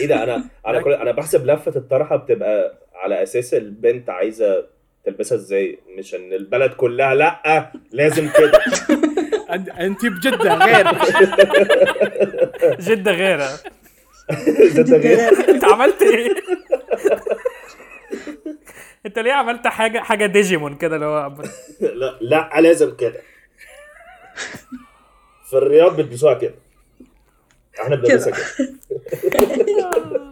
[0.00, 4.66] إيه ده أنا أنا كل أنا بحسب لفة الطرحة بتبقى على أساس البنت عايزة
[5.06, 8.60] تلبسها إزاي؟ مش إن البلد كلها لأ لازم كده.
[9.80, 10.86] انت بجدة غير.
[12.80, 13.48] جدة غيره
[14.68, 15.48] زي غير.
[15.48, 16.34] أنت عملت إيه؟
[19.06, 21.42] أنت ليه عملت حاجة حاجة ديجيمون كده اللي هو
[21.80, 23.20] لأ لأ لازم كده.
[25.50, 26.54] في الرياض بيلبسوها كده.
[27.80, 28.68] إحنا بنلبسها كده.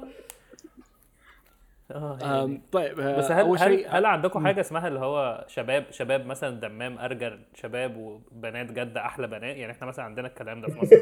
[1.92, 2.62] آه يعني.
[2.72, 6.98] طيب آه، بس هل هل, هل عندكم حاجة اسمها اللي هو شباب شباب مثلا دمام
[6.98, 10.96] أرجل شباب وبنات جده أحلى بنات؟ يعني إحنا مثلا عندنا الكلام ده في مصر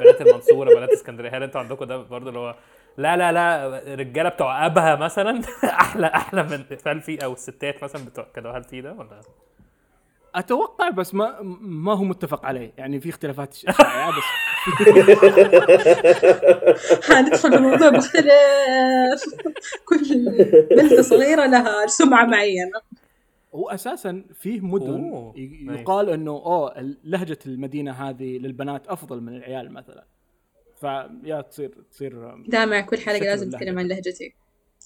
[0.00, 1.36] بنات المنصورة بنات اسكندرية.
[1.36, 2.54] هل أنتوا عندكم ده برضه اللي هو
[2.98, 8.04] لا لا لا رجالة بتوع أبها مثلا؟ أحلى أحلى من هل في أو الستات مثلا
[8.04, 9.20] بتوع كده هل في ده ولا؟
[10.36, 12.72] أتوقع بس ما ما هو متفق عليه.
[12.78, 13.54] يعني في اختلافات.
[13.78, 14.24] شائعه بس.
[17.10, 19.24] حندخل بموضوع مختلف.
[19.84, 20.24] كل
[20.70, 22.80] بلدة صغيرة لها سمعة معينة.
[23.54, 25.32] هو أساسا فيه مدن.
[25.68, 30.04] يقال إنه أوه لهجة المدينة هذه للبنات أفضل من العيال مثلا.
[30.80, 33.50] فيا تصير تصير دامع كل حلقة شكل لازم.
[33.50, 34.34] تتكلم عن لهجتي.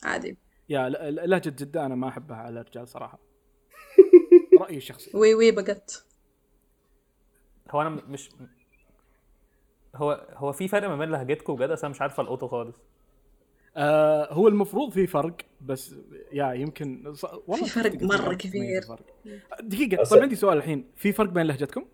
[0.05, 0.37] عادي.
[0.69, 3.30] يا لهجة جدة أنا ما أحبها على الرجال صراحة.
[4.71, 5.11] رأيي الشخصي.
[5.17, 6.05] وي وي بقت
[7.71, 8.31] هو أنا مش
[9.97, 12.75] هو هو في فرق ما بين لهجتكم وجد أصلا مش عارف ألقطه خالص.
[13.77, 15.95] آه هو المفروض في فرق بس
[16.33, 18.83] يا يمكن ص- والله في فرق تميز كبير.
[19.61, 20.91] دقيقة أصل- طيب عندي سؤال الحين.
[20.97, 21.85] في فرق بين لهجتكم؟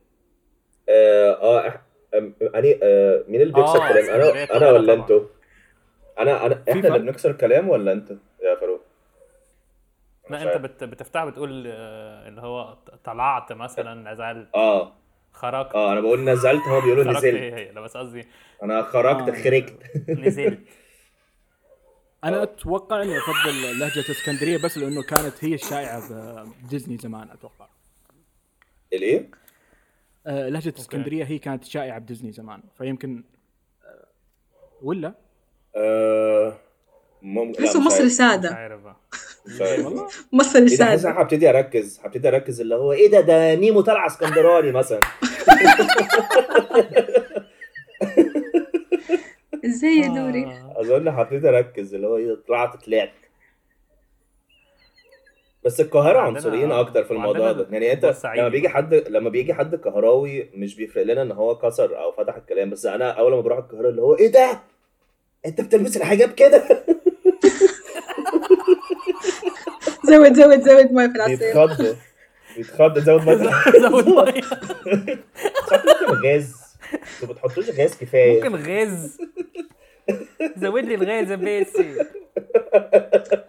[0.89, 4.95] آه آه أم- أني آه مين اللي بيكسر آه، كلام؟ أنا أنا ولا.
[4.95, 5.21] أنتوا؟
[6.19, 8.11] أنا انا إحنا اللي؟ بنكسر كلام ولا أنت
[8.43, 8.76] يا فاروق
[10.31, 10.63] لا انت.
[10.63, 14.93] بت بتفتح بتقول آه، اللي هو طلعت مثلا نزلت آه.
[15.33, 15.75] خرجت.
[15.75, 17.25] آه أنا بقول نزلت هو بيقولوا نزلت.
[17.35, 18.27] هي هي؟ لا بس قصدي
[18.63, 19.43] أنا خرجت آه.
[19.43, 19.77] خرجت.
[20.11, 20.61] نزلت.
[22.25, 26.03] أنا أتوقع اني افضل لهجة إسكندرية بس لأنه كانت هي الشائعة
[26.63, 27.67] بديزني زمان أتوقع.
[28.93, 29.31] الايه؟
[30.27, 32.63] آه لهجة إسكندرية هي كانت شائعة بديزني زمان.
[32.79, 33.25] فيمكن
[33.85, 34.07] آه
[34.83, 35.15] ولا
[35.77, 36.57] آه
[37.23, 38.25] ممكن مصري
[38.55, 38.81] عارف.
[39.49, 40.07] إيه ده
[40.87, 45.01] حاسس سادة هبتدي أركز هبتدي أركز اللي هو إيه ده ده نيمو طالعه اسكندراني مثلا.
[49.65, 50.75] إزاي يا نوري آه.
[50.81, 53.11] أظن هبتدي أركز اللي هو إيه ده طلعت طلعت.
[55.65, 57.67] بس القاهرة عنصريين أكتر في الموضوع ده.
[57.71, 61.99] يعني أنت لما بيجي حد لما بيجي حد قهراوي مش بيفرق لنا إن هو كسر
[62.03, 64.61] أو فتح الكلام بس أنا أول ما بروح القاهرة اللي هو إيه ده؟
[65.47, 66.63] أنت بتلبس الحجاب كده؟
[70.07, 71.95] زود زود زود ماي في العصير بيتخضوا
[72.57, 73.53] بيتخضوا زود مثلا
[73.89, 74.43] زود ميه
[74.87, 76.55] ممكن غاز
[77.23, 79.19] أنتوا بتحطوش غاز كفايه ممكن غاز
[80.57, 81.67] زود لي الغاز يا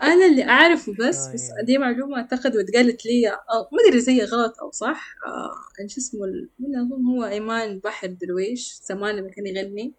[0.02, 1.66] أنا اللي اعرفه بس آه، بس يعني.
[1.66, 6.22] دي معلومه اعتقد واتقالت لي أو ما ادري زي غلط أو صح آه شو اسمه
[6.60, 9.94] من اظن هو ايمان بحر درويش زمان لما كان يغني.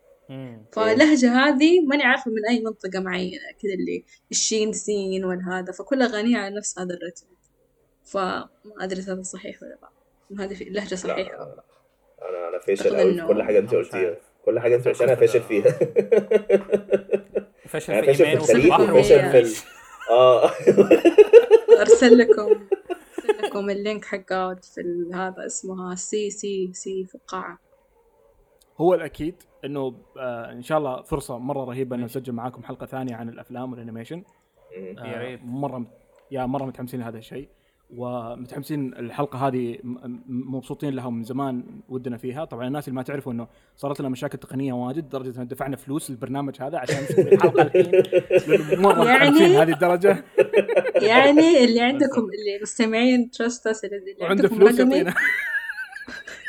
[0.73, 6.39] فاللهجة هذه ماني عارفة من أي منطقة معينة كذا اللي الشين سين والهذا فكل أغانيها
[6.39, 7.27] على نفس هذا الرتم.
[8.05, 8.49] فما
[8.81, 9.79] أدري إذا هذا صحيح ولا
[10.31, 10.45] لا.
[10.45, 11.41] هذه في- اللهجة صحيحة.
[11.41, 11.65] ولا لا
[12.29, 14.17] أنا أنا فاشل قوي في كل حاجة أنت مش قلتيها.
[14.45, 15.71] كل حاجة أنت قلتيها أنا فاشل فيها.
[17.69, 18.83] فاشل في ايمان وفي البحر.
[18.95, 19.49] وفاشل في ال...
[20.11, 20.51] آه.
[21.81, 22.43] أرسل لكم
[23.19, 27.59] أرسل لكم ال link حقه في هذا اسمها CCC في القاعة.
[28.81, 33.15] هو الأكيد إنه آه إن شاء الله فرصة مرة رهيبة ان نسجل معاكم حلقة ثانية
[33.17, 34.23] عن الأفلام وال animation.
[34.77, 35.41] يا آه ريت.
[35.45, 35.87] مرة
[36.31, 37.49] yeah مرة متحمسين لهذا الشيء
[37.97, 39.79] ومتحمسين الحلقة هذه
[40.29, 42.45] مبسوطين لها من زمان ودنا فيها.
[42.45, 46.11] طبعا الناس اللي ما تعرفوا إنه صارت لنا مشاكل تقنية واجد لدرجه ان دفعنا فلوس
[46.11, 47.93] للبرنامج هذا عشان نسوي الحلقة الحين.
[48.85, 50.25] مرة يعني- متحمسين لهذه الدرجة.
[51.03, 54.81] يعني اللي عندكم اللي مستمعين Trust Us اللي عندكم فلوس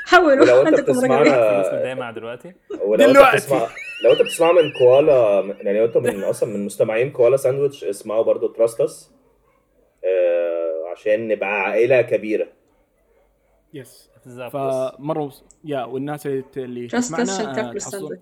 [0.10, 2.54] حولوا ولو أنت بتسمعنا الجامعة دلوقتي.
[2.86, 3.36] ولو أنت دلوقتي.
[3.36, 3.68] بتسمع
[4.04, 8.24] لو أنت بتسمع من كوالا يعني لو أنت من أصلا من مستمعين كوالا ساندويتش اسمعوا
[8.24, 9.12] برضو Trust Us
[10.04, 12.48] آه عشان نبقى عائلة كبيرة.
[13.74, 14.10] yes
[14.52, 15.32] فمره
[15.64, 18.16] yeah والناس اللي اللي Trust Us عشان آه، تاكلوا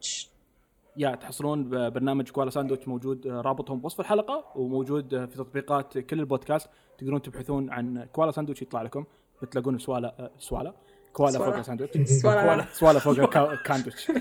[0.97, 6.69] يا تحصلون ببرنامج كوالا ساندويتش موجود آه، رابطهم بوصف الحلقة وموجود في تطبيقات كل البودكاست.
[6.97, 9.05] تقدرون تبحثون عن كوالا ساندويتش يطلع لكم
[9.41, 10.73] بتلاقون سوالا سوالا
[11.18, 11.38] كوالا.
[11.38, 12.41] فوق الساندويتش سوالا.
[12.43, 14.11] كوالا سوالا فوق الكاندويتش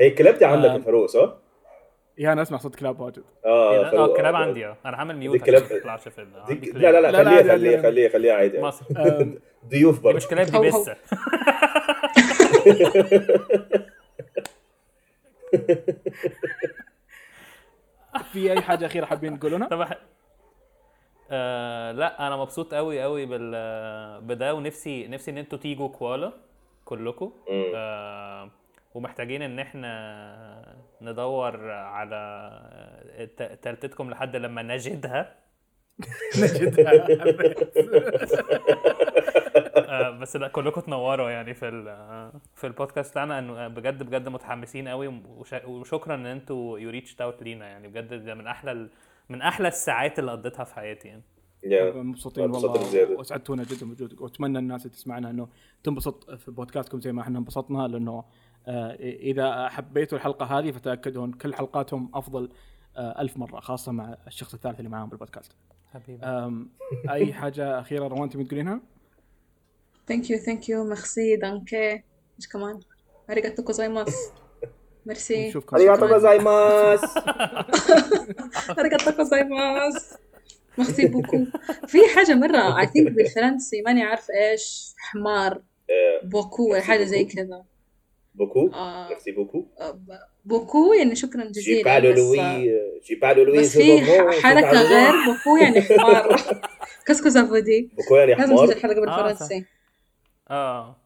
[0.00, 0.74] هي الكلاب دي عندك آه.
[0.74, 1.34] يا فاروق صح؟
[2.18, 4.06] يا أنا اسمع صوت كلاب واجد آه آه آه.
[4.36, 7.82] عندي آه أنا عامل ميوت الكلاب- عندي لا لا لا خليها خليها عادي.
[7.82, 8.58] خليها خليها عادي
[9.68, 10.58] ضيوف برضه مش كلاب دي.
[10.58, 10.96] بسه
[18.32, 19.68] في اي حاجة اخيره حابين تقولونها؟
[21.30, 23.50] آه لا أنا مبسوط قوي قوي بال
[24.20, 26.32] بده ونفسي نفسي إن أنتوا تيجوا كوالا
[26.84, 27.32] كلكم.
[27.74, 28.50] آه
[28.94, 32.16] ومحتاجين إن إحنا ندور على
[33.36, 35.34] ت- تالتتكم لحد لما نجدها.
[36.42, 37.06] نجدها.
[39.76, 43.38] آه، بس لا كلكم تنوروا يعني في ال- في البودكاست بتاعنا.
[43.38, 47.88] إنه بجد بجد متحمسين قوي وش- وشكرا إن أنتوا you reach out لينا يعني.
[47.88, 48.88] بجد ده من أحلى
[49.28, 51.22] من أحلى الساعات اللي قضيتها في حياتي يعني.
[51.64, 51.92] yeah.
[51.92, 53.16] مبسوطين والله بزيادة.
[53.16, 55.48] واسعدتونا جدا بوجودك وأتمنى الناس اللي تسمعنا إنه
[55.82, 58.24] تنبسط في بودكاستكم زي ما إحنا انبسطنا لأنه
[58.66, 62.50] آه، إذا حبيتوا الحلقة هذه فتأكدوا إن كل حلقاتهم أفضل
[62.96, 65.52] آه، ألف مرة خاصة مع الشخص الثالث اللي معاهم بالبودكاست.
[65.92, 66.26] حبيبي.
[67.10, 68.80] أي حاجة أخيرة روان تبي تقولينها؟
[70.08, 71.92] thank you thank you merci danke.
[72.38, 72.80] إيش كمان؟
[73.30, 74.32] اريغاتو كوزايماس
[75.06, 77.00] ميرسي نشوفكم ありがとう ございます
[78.78, 80.14] ありがとう ござ
[80.78, 81.44] います merci beaucoup
[81.86, 85.52] في حاجة مرة I think بالفرنسي ماني عارفة إيش حمار.
[85.90, 87.64] آه، بوكو ولا حاجة زي كذا
[88.34, 90.00] بوكو؟ آه، ميرسي بوكو آه،
[90.44, 94.04] بوكو يعني شكرا جي جزيلا بالو بس لوي آه، جي بالو لوي بس في ح-
[94.34, 94.82] جي حركة.
[94.82, 96.36] غير بوكو يعني حمار.
[97.06, 99.64] كاسكو زافودي بوكو يعني لازم حمار نسجل حلقة بالفرنسي؟
[100.50, 100.96] آه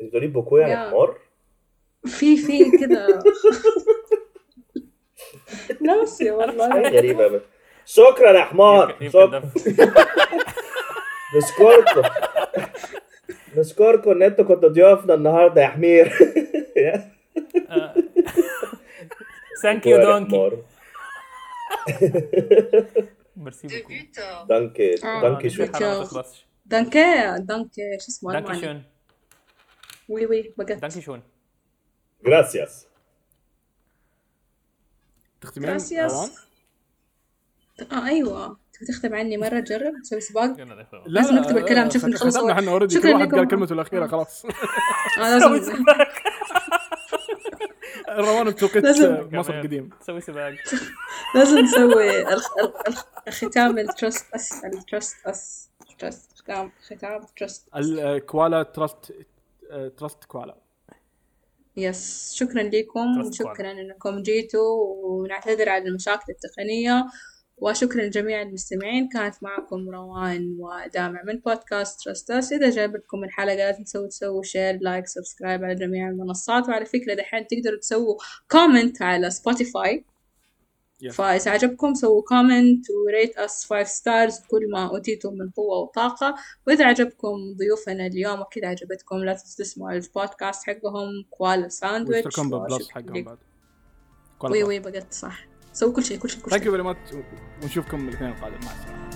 [0.00, 0.90] انت بتقولي بوكو يعني.
[0.90, 1.18] حمار
[2.06, 3.06] في في كذا
[5.86, 6.70] ناسية والله.
[6.70, 7.40] حاجة غريبة
[7.86, 9.42] شكرا يا حمار شكرا
[11.36, 12.02] نشكركم
[13.56, 16.12] نشكركم إن أنتوا كنتوا ضيوفنا النهارده يا حمير
[19.62, 20.62] thank you donkey.
[23.36, 23.92] merci beaucoup
[24.48, 25.64] danke danke schön
[26.66, 28.82] danke danke schön اسمه danke schön
[30.08, 31.22] وي وي بقت danke schön
[32.26, 32.86] gracias
[35.40, 36.30] تختمين Gracias.
[37.92, 38.56] آه أيوه.
[38.72, 40.56] تبي تختم عني مرة تجرب؟ تسوي سباق؟
[41.06, 42.36] لازم لا، نكتب الكلام، شوف نخلص.
[42.36, 43.48] إحنا already كل شكراً واحد قال.
[43.48, 44.44] كلمته الأخيرة خلاص.
[45.18, 46.08] آه سوي لازم سباق.
[48.26, 49.28] روان بتوقيت لازم.
[49.32, 49.60] مصر.
[49.62, 50.54] قديم سوي سباق.
[51.34, 52.72] لازم نسوي ال- ال-
[53.28, 59.12] ال- ختام ال Trust Us ال Trust Us Trust ختام ختام Trust الكوالا Trust
[59.96, 60.56] Trust كوالا.
[61.76, 67.06] yes شكرا لكم وشكرا إنكم جيتوا ونعتذر على المشاكل التقنية
[67.56, 73.72] وشكرا لجميع المستمعين كانت معكم روان ودامع من بودكاست Trust Us إذا جابتكم الحلقة لا
[73.72, 78.16] تنسوا تسووا share like subscribe على جميع المنصات وعلى فكرة دحين تقدروا تسووا
[78.50, 80.04] comment على Spotify
[81.12, 86.34] فإذا عجبكم سووا comment و rate us 5 stars بكل ما أوتيتم من قوة وطاقة.
[86.66, 89.16] وإذا عجبكم ضيوفنا اليوم أكيد عجبتكم.
[89.16, 91.24] لا تنسوا تسمعوا البودكاست حقهم.
[91.30, 92.26] كوالا ساندويتش.
[92.26, 93.36] واشتركون بالبلس حقهم لكم.
[94.42, 94.52] بعد.
[94.52, 95.46] وي وي بقت صح.
[95.72, 96.66] سووا كل شيء كل شيء كل thank شيء.
[96.66, 97.14] you very much
[97.62, 98.58] ونشوفكم الاثنين القادم.
[98.64, 99.10] مع السلامة.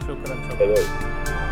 [0.00, 0.50] شكرا.
[0.50, 1.47] شكرا